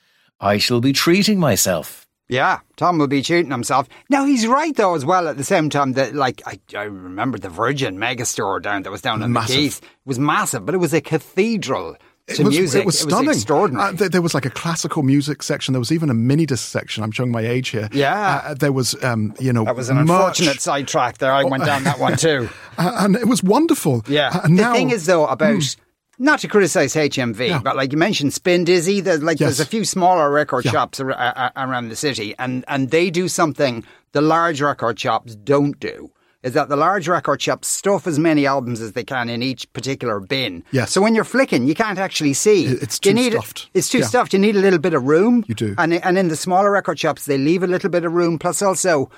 I 0.40 0.58
shall 0.58 0.80
be 0.80 0.92
treating 0.92 1.38
myself. 1.40 2.06
Yeah, 2.28 2.60
Tom 2.76 2.98
will 2.98 3.08
be 3.08 3.22
shooting 3.22 3.50
himself. 3.50 3.88
Now 4.08 4.24
he's 4.24 4.46
right 4.46 4.74
though 4.74 4.94
as 4.94 5.04
well. 5.04 5.28
At 5.28 5.36
the 5.36 5.44
same 5.44 5.68
time, 5.70 5.92
that 5.94 6.14
like 6.14 6.40
I, 6.46 6.58
I 6.76 6.84
remember 6.84 7.38
the 7.38 7.48
Virgin 7.50 7.98
Megastore 7.98 8.62
down 8.62 8.82
that 8.82 8.90
was 8.90 9.02
down 9.02 9.22
in 9.22 9.32
Massive. 9.32 9.56
the 9.56 9.62
Quays. 9.62 9.78
It 9.78 9.84
was 10.06 10.18
massive, 10.18 10.64
but 10.64 10.74
it 10.74 10.78
was 10.78 10.94
a 10.94 11.00
cathedral 11.00 11.96
It 12.28 12.36
to 12.36 12.44
was, 12.44 12.56
music. 12.56 12.82
it 12.82 12.86
was 12.86 12.98
stunning. 12.98 13.30
extraordinary. 13.30 13.88
Uh, 13.88 13.92
there, 13.92 14.08
there 14.08 14.22
was 14.22 14.32
like 14.32 14.46
a 14.46 14.50
classical 14.50 15.02
music 15.02 15.42
section. 15.42 15.72
There 15.72 15.80
was 15.80 15.90
even 15.90 16.08
a 16.08 16.14
mini 16.14 16.46
disc 16.46 16.68
section. 16.70 17.02
I'm 17.02 17.10
showing 17.10 17.32
my 17.32 17.40
age 17.44 17.70
here. 17.70 17.88
Yeah. 17.92 18.42
Uh, 18.44 18.54
there 18.54 18.72
was, 18.72 18.94
um, 19.02 19.34
you 19.40 19.52
know, 19.52 19.64
that 19.64 19.74
was 19.74 19.88
an 19.90 19.96
merch. 19.96 20.08
unfortunate 20.08 20.60
sidetrack 20.60 21.18
there. 21.18 21.32
I 21.32 21.42
went 21.44 21.64
down 21.64 21.82
that 21.84 21.98
one 21.98 22.16
too. 22.16 22.48
Uh, 22.78 22.90
and 23.00 23.16
it 23.16 23.26
was 23.28 23.42
wonderful. 23.42 24.02
Yeah. 24.08 24.30
Uh, 24.32 24.48
the 24.48 24.70
thing 24.72 24.90
is, 24.90 25.04
though, 25.04 25.26
about 25.26 25.76
not 26.18 26.38
to 26.40 26.48
criticize 26.48 26.94
HMV, 26.94 27.48
Yeah. 27.48 27.58
but 27.62 27.76
like 27.76 27.92
you 27.92 27.98
mentioned, 27.98 28.30
Spindizzy. 28.32 29.02
There's 29.04 29.22
like 29.22 29.38
Yes. 29.40 29.58
there's 29.58 29.60
a 29.60 29.66
few 29.66 29.84
smaller 29.84 30.30
record 30.30 30.64
Yeah. 30.64 30.70
shops 30.70 30.98
ar- 31.00 31.10
a- 31.10 31.52
a- 31.54 31.66
around 31.66 31.88
the 31.90 31.96
city, 31.96 32.34
and 32.38 32.64
and 32.68 32.90
they 32.90 33.10
do 33.10 33.28
something 33.28 33.84
the 34.12 34.22
large 34.22 34.62
record 34.62 34.98
shops 34.98 35.34
don't 35.34 35.78
do. 35.80 36.10
Is 36.42 36.54
that 36.54 36.68
the 36.68 36.76
large 36.76 37.06
record 37.08 37.40
shops 37.40 37.68
stuff 37.68 38.06
as 38.06 38.18
many 38.18 38.46
albums 38.46 38.80
as 38.80 38.92
they 38.92 39.04
can 39.04 39.28
in 39.28 39.42
each 39.42 39.72
particular 39.72 40.18
bin? 40.18 40.64
Yes. 40.72 40.90
So 40.90 41.00
when 41.00 41.14
you're 41.14 41.22
flicking, 41.24 41.68
you 41.68 41.74
can't 41.74 41.98
actually 42.00 42.34
see. 42.34 42.66
It- 42.66 42.82
it's 42.82 42.98
You 43.04 43.12
too 43.12 43.14
need- 43.14 43.32
stuffed. 43.32 43.68
It's 43.74 43.88
too 43.88 43.98
Yeah. 43.98 44.06
stuffed. 44.06 44.32
You 44.32 44.40
need 44.40 44.56
a 44.56 44.60
little 44.60 44.80
bit 44.80 44.92
of 44.94 45.04
room. 45.04 45.44
You 45.46 45.54
do. 45.54 45.74
And 45.78 45.94
and 45.94 46.18
in 46.18 46.28
the 46.28 46.36
smaller 46.36 46.70
record 46.72 46.98
shops, 46.98 47.26
they 47.26 47.38
leave 47.38 47.62
a 47.62 47.68
little 47.68 47.90
bit 47.90 48.04
of 48.04 48.12
room. 48.12 48.38
Plus, 48.38 48.60
also. 48.62 49.08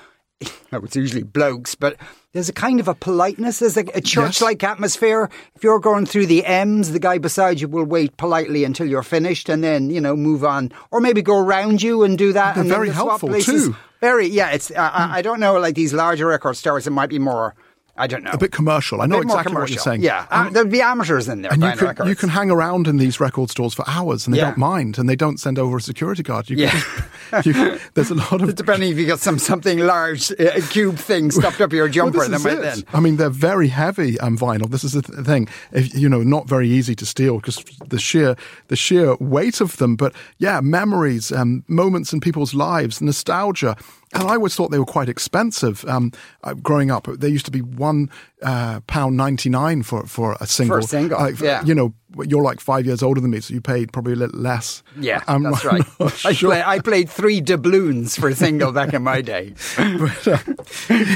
It's 0.73 0.97
usually 0.97 1.23
blokes, 1.23 1.76
but 1.76 1.97
there's 2.33 2.49
a 2.49 2.52
kind 2.52 2.81
of 2.81 2.88
a 2.88 2.95
politeness. 2.95 3.61
There's 3.61 3.76
a, 3.76 3.85
a 3.95 4.00
church-like 4.00 4.62
atmosphere. 4.64 5.31
If 5.54 5.62
you're 5.62 5.78
going 5.78 6.04
through 6.04 6.26
the 6.26 6.45
M's, 6.45 6.90
the 6.90 6.99
guy 6.99 7.19
beside 7.19 7.61
you 7.61 7.69
will 7.69 7.85
wait 7.85 8.16
politely 8.16 8.64
until 8.64 8.87
you're 8.88 9.04
finished, 9.04 9.49
and 9.49 9.62
then 9.62 9.88
you 9.88 10.00
know 10.00 10.16
move 10.16 10.43
on, 10.45 10.73
or 10.90 11.00
maybe 11.00 11.23
go 11.23 11.38
around 11.38 11.81
you 11.81 12.02
and 12.02 12.19
do 12.19 12.33
that. 12.33 12.54
They're 12.57 12.62
and 12.62 12.71
then 12.71 12.76
very 12.76 12.90
helpful, 12.90 13.33
too. 13.40 13.76
Very, 14.04 14.26
yeah. 14.26 14.50
It's 14.50 14.70
uh, 14.70 14.90
I, 14.92 15.18
I 15.18 15.23
don't 15.23 15.40
know, 15.40 15.58
like 15.58 15.76
these 15.76 15.94
larger 15.94 16.26
record 16.26 16.58
stores. 16.58 16.87
It 16.87 16.90
might 16.90 17.08
be 17.08 17.18
more. 17.18 17.54
I 17.97 18.07
don't 18.09 18.25
know. 18.25 18.31
a 18.33 18.39
bit 18.39 18.51
commercial. 18.51 19.01
I 19.01 19.07
know 19.07 19.21
exactly 19.21 19.55
what 19.55 19.71
you're 19.71 19.79
saying. 19.79 20.03
Yeah, 20.03 20.27
Um, 20.31 20.53
there'll 20.53 20.69
be 20.69 20.81
amateurs 20.81 21.29
in 21.29 21.43
there 21.43 21.53
and 21.53 21.63
you 21.63 21.71
can 21.73 21.87
records. 21.87 22.09
you 22.09 22.17
can 22.17 22.29
hang 22.31 22.51
around 22.51 22.89
in 22.89 22.97
these 22.97 23.21
record 23.21 23.51
stores 23.51 23.73
for 23.73 23.85
hours, 23.89 24.27
and 24.27 24.35
they 24.35 24.39
Yeah. 24.39 24.47
don't 24.47 24.59
mind, 24.59 24.99
and 24.99 25.09
they 25.09 25.15
don't 25.15 25.39
send 25.39 25.59
over 25.61 25.77
a 25.77 25.81
security 25.81 26.23
guard. 26.25 26.51
You 26.51 26.57
can 26.57 26.65
Yeah. 26.67 27.41
just, 27.43 27.47
you, 27.47 27.79
there's 27.95 28.11
a 28.11 28.15
lot 28.17 28.43
of 28.43 28.55
Depending 28.65 28.91
if 28.91 28.99
you 28.99 29.07
got 29.07 29.21
some 29.21 29.39
something 29.39 29.79
large, 29.79 30.33
uh, 30.33 30.61
cube 30.71 30.97
thing 30.97 31.31
stuffed 31.31 31.61
up 31.61 31.73
your 31.73 31.89
jumper, 31.97 32.19
Well, 32.19 32.29
then 32.31 32.33
this 32.33 32.45
might 32.45 32.53
is 32.55 32.79
it. 32.81 32.87
then. 32.87 32.95
I 32.97 33.01
mean, 33.01 33.17
they're 33.17 33.31
very 33.31 33.69
heavy 33.69 34.19
um, 34.19 34.37
vinyl. 34.37 34.69
This 34.71 34.83
is 34.83 34.93
the 34.93 35.03
th- 35.03 35.25
thing. 35.25 35.49
If, 35.71 35.95
you 35.95 36.09
know, 36.09 36.23
not 36.25 36.49
very 36.49 36.69
easy 36.69 36.95
to 36.97 37.07
steal 37.07 37.37
because 37.37 37.63
the 37.89 37.99
sheer 38.01 38.35
the 38.69 38.77
sheer 38.77 39.15
weight 39.21 39.61
of 39.61 39.77
them. 39.77 39.95
But 39.97 40.15
yeah, 40.39 40.61
memories, 40.61 41.31
um, 41.31 41.63
moments 41.69 42.13
in 42.13 42.21
people's 42.21 42.55
lives, 42.55 43.01
nostalgia. 43.01 43.77
And 44.14 44.25
I 44.25 44.35
always 44.35 44.54
thought 44.54 44.71
they 44.71 44.78
were 44.78 44.85
quite 44.85 45.09
expensive. 45.09 45.85
Um, 45.87 46.12
uh, 46.42 46.54
growing 46.54 46.90
up, 46.90 47.06
they 47.06 47.28
used 47.28 47.44
to 47.47 47.50
be 47.50 47.62
one 47.62 48.11
uh, 48.42 48.80
pound 48.87 49.16
ninety 49.16 49.50
nine 49.50 49.83
for 49.83 50.06
for 50.06 50.37
a 50.40 50.47
single. 50.47 50.76
For 50.76 50.80
a 50.80 50.83
single, 50.83 51.18
Like, 51.18 51.40
yeah. 51.40 51.64
You 51.64 51.75
know, 51.75 51.94
you're 52.25 52.42
like 52.42 52.61
five 52.61 52.87
years 52.87 53.02
older 53.02 53.21
than 53.21 53.30
me, 53.30 53.40
so 53.40 53.52
you 53.52 53.61
paid 53.61 53.92
probably 53.92 54.12
a 54.12 54.16
little 54.16 54.38
less. 54.38 54.83
Yeah, 54.99 55.23
I'm 55.26 55.42
that's 55.42 55.64
right. 55.64 55.83
I, 56.25 56.33
sure. 56.33 56.50
play, 56.50 56.62
I 56.62 56.78
played 56.78 57.11
three 57.11 57.40
doubloons 57.40 58.16
for 58.18 58.28
a 58.28 58.35
single 58.35 58.73
back 58.73 58.94
in 58.94 59.02
my 59.02 59.21
day. 59.21 59.54
But, 60.04 60.28
uh, 60.28 60.37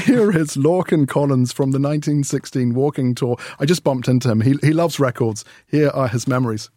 here 0.01 0.31
is 0.31 0.55
Lorcan 0.55 1.07
Collins 1.07 1.51
from 1.51 1.71
the 1.71 1.79
1916 1.79 2.73
walking 2.73 3.15
tour. 3.15 3.37
I 3.59 3.65
just 3.65 3.83
bumped 3.83 4.07
into 4.07 4.29
him. 4.29 4.41
He, 4.41 4.55
he 4.61 4.73
loves 4.73 4.99
records. 4.99 5.45
Here 5.67 5.89
are 5.89 6.07
his 6.07 6.27
memories. 6.27 6.69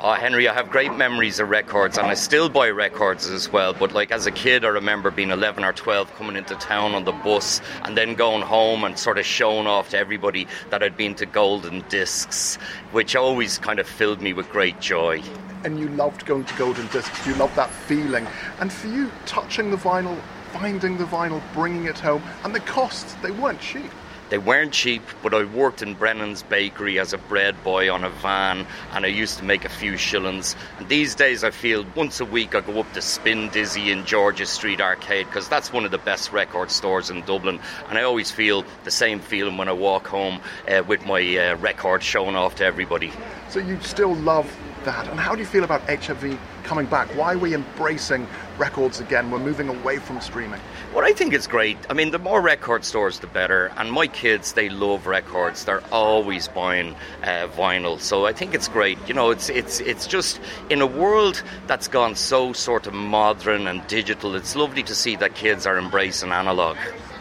Oh, 0.00 0.12
Henry, 0.14 0.48
I 0.48 0.54
have 0.54 0.72
great 0.72 0.92
memories 0.92 1.38
of 1.38 1.50
records, 1.50 1.98
and 1.98 2.08
I 2.08 2.14
still 2.14 2.48
buy 2.48 2.68
records 2.68 3.30
as 3.30 3.52
well. 3.52 3.72
But 3.72 3.92
like 3.92 4.10
as 4.10 4.26
a 4.26 4.32
kid, 4.32 4.64
I 4.64 4.68
remember 4.68 5.12
being 5.12 5.30
11 5.30 5.62
or 5.62 5.72
12, 5.72 6.12
coming 6.16 6.34
into 6.34 6.56
town 6.56 6.96
on 6.96 7.04
the 7.04 7.12
bus, 7.12 7.60
and 7.84 7.96
then 7.96 8.14
going 8.14 8.42
home 8.42 8.82
and 8.82 8.98
sort 8.98 9.18
of 9.18 9.24
showing 9.24 9.68
off 9.68 9.90
to 9.90 9.98
everybody 9.98 10.48
that 10.70 10.82
I'd 10.82 10.96
been 10.96 11.14
to 11.14 11.26
Golden 11.26 11.84
Discs, 11.88 12.56
which 12.90 13.14
always 13.14 13.58
kind 13.58 13.78
of 13.78 13.86
filled 13.86 14.20
me 14.20 14.32
with 14.32 14.50
great 14.50 14.80
joy. 14.80 15.22
And 15.62 15.78
you 15.78 15.88
loved 15.90 16.26
going 16.26 16.44
to 16.44 16.54
Golden 16.56 16.88
Discs. 16.88 17.24
You 17.24 17.36
loved 17.36 17.54
that 17.54 17.70
feeling. 17.70 18.26
And 18.58 18.72
for 18.72 18.88
you, 18.88 19.12
touching 19.26 19.70
the 19.70 19.76
vinyl, 19.76 20.20
finding 20.52 20.98
the 20.98 21.04
vinyl, 21.04 21.40
bringing 21.54 21.84
it 21.84 22.00
home, 22.00 22.22
and 22.42 22.52
the 22.52 22.60
costs, 22.60 23.14
they 23.22 23.30
weren't 23.30 23.60
cheap. 23.60 23.92
They 24.34 24.38
weren't 24.38 24.72
cheap, 24.72 25.04
but 25.22 25.32
I 25.32 25.44
worked 25.44 25.80
in 25.80 25.94
Brennan's 25.94 26.42
Bakery 26.42 26.98
as 26.98 27.12
a 27.12 27.18
bread 27.18 27.54
boy 27.62 27.88
on 27.88 28.02
a 28.02 28.10
van, 28.10 28.66
and 28.90 29.04
I 29.04 29.08
used 29.08 29.38
to 29.38 29.44
make 29.44 29.64
a 29.64 29.68
few 29.68 29.96
shillings. 29.96 30.56
And 30.76 30.88
these 30.88 31.14
days, 31.14 31.44
I 31.44 31.52
feel 31.52 31.86
once 31.94 32.18
a 32.18 32.24
week 32.24 32.56
I 32.56 32.60
go 32.60 32.80
up 32.80 32.92
to 32.94 32.98
Spindizzy 32.98 33.92
in 33.92 34.04
George's 34.04 34.48
Street 34.48 34.80
Arcade 34.80 35.26
because 35.26 35.48
that's 35.48 35.72
one 35.72 35.84
of 35.84 35.92
the 35.92 35.98
best 35.98 36.32
record 36.32 36.72
stores 36.72 37.10
in 37.10 37.20
Dublin. 37.20 37.60
And 37.88 37.96
I 37.96 38.02
always 38.02 38.32
feel 38.32 38.64
the 38.82 38.90
same 38.90 39.20
feeling 39.20 39.56
when 39.56 39.68
I 39.68 39.72
walk 39.72 40.08
home 40.08 40.40
uh, 40.66 40.82
with 40.84 41.06
my 41.06 41.20
uh, 41.36 41.56
record 41.58 42.02
showing 42.02 42.34
off 42.34 42.56
to 42.56 42.64
everybody. 42.64 43.12
So 43.50 43.60
you 43.60 43.78
still 43.82 44.16
love 44.16 44.52
that. 44.84 45.08
And 45.08 45.18
how 45.18 45.34
do 45.34 45.40
you 45.40 45.46
feel 45.46 45.64
about 45.64 45.86
HMV 45.86 46.38
coming 46.62 46.86
back? 46.86 47.08
Why 47.16 47.34
are 47.34 47.38
we 47.38 47.54
embracing 47.54 48.26
records 48.58 49.00
again? 49.00 49.30
We're 49.30 49.38
moving 49.38 49.68
away 49.68 49.98
from 49.98 50.20
streaming. 50.20 50.60
Well, 50.94 51.04
I 51.04 51.12
think 51.12 51.34
it's 51.34 51.46
great. 51.46 51.76
I 51.90 51.94
mean, 51.94 52.10
the 52.10 52.18
more 52.18 52.40
record 52.40 52.84
stores, 52.84 53.18
the 53.18 53.26
better. 53.26 53.72
And 53.76 53.92
my 53.92 54.06
kids, 54.06 54.52
they 54.52 54.68
love 54.68 55.06
records. 55.06 55.64
They're 55.64 55.82
always 55.92 56.48
buying 56.48 56.94
uh, 57.22 57.48
vinyl. 57.48 58.00
So 58.00 58.26
I 58.26 58.32
think 58.32 58.54
it's 58.54 58.68
great. 58.68 58.98
You 59.08 59.14
know, 59.14 59.30
it's 59.30 59.48
it's 59.48 59.80
it's 59.80 60.06
just 60.06 60.40
in 60.70 60.80
a 60.80 60.86
world 60.86 61.42
that's 61.66 61.88
gone 61.88 62.14
so 62.14 62.52
sort 62.52 62.86
of 62.86 62.94
modern 62.94 63.66
and 63.66 63.86
digital. 63.86 64.34
It's 64.34 64.54
lovely 64.54 64.82
to 64.84 64.94
see 64.94 65.16
that 65.16 65.34
kids 65.34 65.66
are 65.66 65.78
embracing 65.78 66.30
analog. 66.32 66.76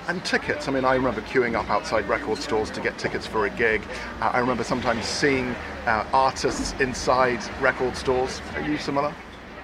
And 0.07 0.23
tickets. 0.25 0.67
I 0.67 0.71
mean, 0.71 0.85
I 0.85 0.95
remember 0.95 1.21
queuing 1.21 1.55
up 1.55 1.69
outside 1.69 2.07
record 2.09 2.37
stores 2.39 2.69
to 2.71 2.81
get 2.81 2.97
tickets 2.97 3.25
for 3.25 3.45
a 3.45 3.49
gig. 3.49 3.81
Uh, 4.19 4.31
I 4.33 4.39
remember 4.39 4.63
sometimes 4.63 5.05
seeing 5.05 5.55
uh, 5.85 6.05
artists 6.13 6.73
inside 6.79 7.39
record 7.61 7.95
stores. 7.95 8.41
Are 8.55 8.61
you 8.61 8.77
similar? 8.77 9.13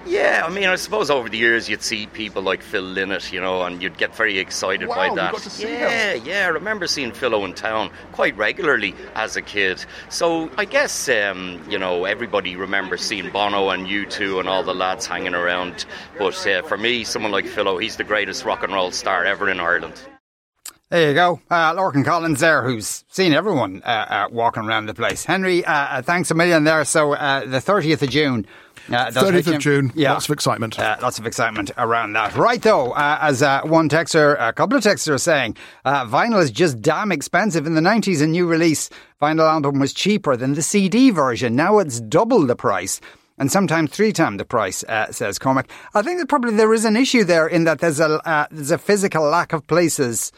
Yeah, 0.06 0.44
I 0.46 0.48
mean, 0.48 0.64
I 0.64 0.76
suppose 0.76 1.10
over 1.10 1.28
the 1.28 1.36
years 1.36 1.68
you'd 1.68 1.82
see 1.82 2.06
people 2.06 2.40
like 2.40 2.62
Phil 2.62 2.82
Lynott, 2.82 3.32
you 3.32 3.40
know, 3.40 3.62
and 3.62 3.82
you'd 3.82 3.98
get 3.98 4.16
very 4.16 4.38
excited 4.38 4.88
wow, 4.88 4.94
by 4.96 5.14
that. 5.14 5.32
got 5.32 5.42
to 5.42 5.50
see 5.50 5.64
yeah, 5.64 6.14
him. 6.14 6.24
yeah. 6.24 6.46
I 6.46 6.48
remember 6.48 6.86
seeing 6.86 7.12
Philo 7.12 7.44
in 7.44 7.52
town 7.52 7.90
quite 8.12 8.34
regularly 8.38 8.94
as 9.14 9.36
a 9.36 9.42
kid. 9.42 9.84
So 10.08 10.50
I 10.56 10.64
guess 10.64 11.06
um, 11.10 11.62
you 11.68 11.78
know 11.78 12.06
everybody 12.06 12.56
remembers 12.56 13.02
seeing 13.02 13.28
Bono 13.28 13.68
and 13.68 13.86
U2 13.86 14.40
and 14.40 14.48
all 14.48 14.62
the 14.62 14.74
lads 14.74 15.06
hanging 15.06 15.34
around. 15.34 15.84
But 16.18 16.46
uh, 16.46 16.62
for 16.62 16.78
me, 16.78 17.04
someone 17.04 17.32
like 17.32 17.46
Philo, 17.46 17.76
he's 17.76 17.96
the 17.96 18.04
greatest 18.04 18.46
rock 18.46 18.62
and 18.62 18.72
roll 18.72 18.92
star 18.92 19.26
ever 19.26 19.50
in 19.50 19.60
Ireland. 19.60 20.00
There 20.90 21.08
you 21.08 21.14
go. 21.14 21.40
Uh, 21.48 21.72
Lorcan 21.74 22.04
Collins 22.04 22.40
there, 22.40 22.64
who's 22.64 23.04
seen 23.08 23.32
everyone 23.32 23.80
uh, 23.84 23.88
uh, 23.88 24.28
walking 24.32 24.64
around 24.64 24.86
the 24.86 24.94
place. 24.94 25.24
Henry, 25.24 25.64
uh, 25.64 25.72
uh, 25.72 26.02
thanks 26.02 26.32
a 26.32 26.34
million 26.34 26.64
there. 26.64 26.84
So 26.84 27.12
uh, 27.14 27.44
the 27.46 27.58
30th 27.58 28.02
of 28.02 28.10
June. 28.10 28.44
Uh, 28.92 29.08
those 29.10 29.22
30th 29.30 29.54
of 29.54 29.60
June, 29.60 29.92
Yeah. 29.94 30.14
lots 30.14 30.28
of 30.28 30.32
excitement. 30.32 30.76
Uh, 30.80 30.96
lots 31.00 31.20
of 31.20 31.26
excitement 31.26 31.70
around 31.78 32.14
that. 32.14 32.34
Right, 32.34 32.60
though, 32.60 32.90
uh, 32.90 33.18
as 33.20 33.40
uh, 33.40 33.60
one 33.62 33.88
texter, 33.88 34.36
a 34.40 34.52
couple 34.52 34.76
of 34.76 34.82
texters 34.82 35.10
are 35.10 35.18
saying, 35.18 35.56
uh, 35.84 36.06
vinyl 36.06 36.42
is 36.42 36.50
just 36.50 36.82
damn 36.82 37.12
expensive. 37.12 37.66
In 37.68 37.74
the 37.74 37.80
90s, 37.80 38.20
a 38.20 38.26
new 38.26 38.48
release 38.48 38.90
vinyl 39.22 39.48
album 39.48 39.78
was 39.78 39.92
cheaper 39.94 40.34
than 40.36 40.54
the 40.54 40.62
CD 40.62 41.10
version. 41.10 41.54
Now 41.54 41.78
it's 41.78 42.00
double 42.00 42.44
the 42.44 42.56
price. 42.56 43.00
And 43.38 43.52
sometimes 43.52 43.92
three 43.92 44.12
times 44.12 44.38
the 44.38 44.44
price, 44.44 44.82
uh, 44.84 45.12
says 45.12 45.38
Cormac. 45.38 45.70
I 45.94 46.02
think 46.02 46.18
that 46.18 46.28
probably 46.28 46.54
there 46.56 46.74
is 46.74 46.84
an 46.84 46.96
issue 46.96 47.22
there 47.22 47.46
in 47.46 47.62
that 47.64 47.78
there's 47.78 48.00
a 48.00 48.20
uh, 48.28 48.46
there's 48.50 48.70
a 48.72 48.76
physical 48.78 49.22
lack 49.22 49.52
of 49.52 49.66
places 49.68 50.32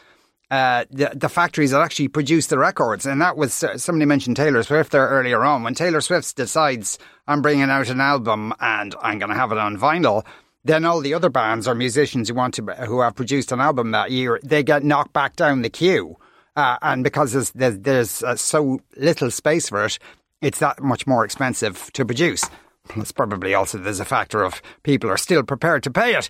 uh, 0.53 0.85
the, 0.91 1.09
the 1.15 1.29
factories 1.29 1.71
that 1.71 1.81
actually 1.81 2.07
produce 2.07 2.45
the 2.45 2.59
records. 2.59 3.07
And 3.07 3.19
that 3.21 3.35
was, 3.35 3.63
uh, 3.63 3.75
somebody 3.75 4.05
mentioned 4.05 4.37
Taylor 4.37 4.61
Swift 4.61 4.91
there 4.91 5.07
earlier 5.07 5.43
on. 5.43 5.63
When 5.63 5.73
Taylor 5.73 5.99
Swift 5.99 6.35
decides, 6.35 6.99
I'm 7.27 7.41
bringing 7.41 7.71
out 7.71 7.89
an 7.89 7.99
album 7.99 8.53
and 8.59 8.93
I'm 9.01 9.17
going 9.17 9.31
to 9.31 9.35
have 9.35 9.51
it 9.51 9.57
on 9.57 9.79
vinyl, 9.79 10.23
then 10.63 10.85
all 10.85 11.01
the 11.01 11.15
other 11.15 11.31
bands 11.31 11.67
or 11.67 11.73
musicians 11.73 12.29
who 12.29 12.35
want 12.35 12.53
to, 12.53 12.61
who 12.85 13.01
have 13.01 13.15
produced 13.15 13.51
an 13.51 13.61
album 13.61 13.89
that 13.91 14.11
year, 14.11 14.39
they 14.43 14.61
get 14.61 14.83
knocked 14.83 15.11
back 15.11 15.35
down 15.35 15.63
the 15.63 15.71
queue. 15.71 16.17
Uh, 16.55 16.77
and 16.83 17.03
because 17.03 17.33
there's, 17.33 17.49
there's, 17.53 17.79
there's 17.79 18.23
uh, 18.23 18.35
so 18.35 18.79
little 18.95 19.31
space 19.31 19.69
for 19.69 19.83
it, 19.85 19.97
it's 20.39 20.59
that 20.59 20.83
much 20.83 21.07
more 21.07 21.25
expensive 21.25 21.91
to 21.93 22.05
produce. 22.05 22.47
Plus, 22.89 23.11
probably 23.11 23.55
also 23.55 23.79
there's 23.79 23.99
a 23.99 24.05
factor 24.05 24.43
of 24.43 24.61
people 24.83 25.09
are 25.09 25.17
still 25.17 25.41
prepared 25.41 25.81
to 25.81 25.89
pay 25.89 26.13
it. 26.13 26.29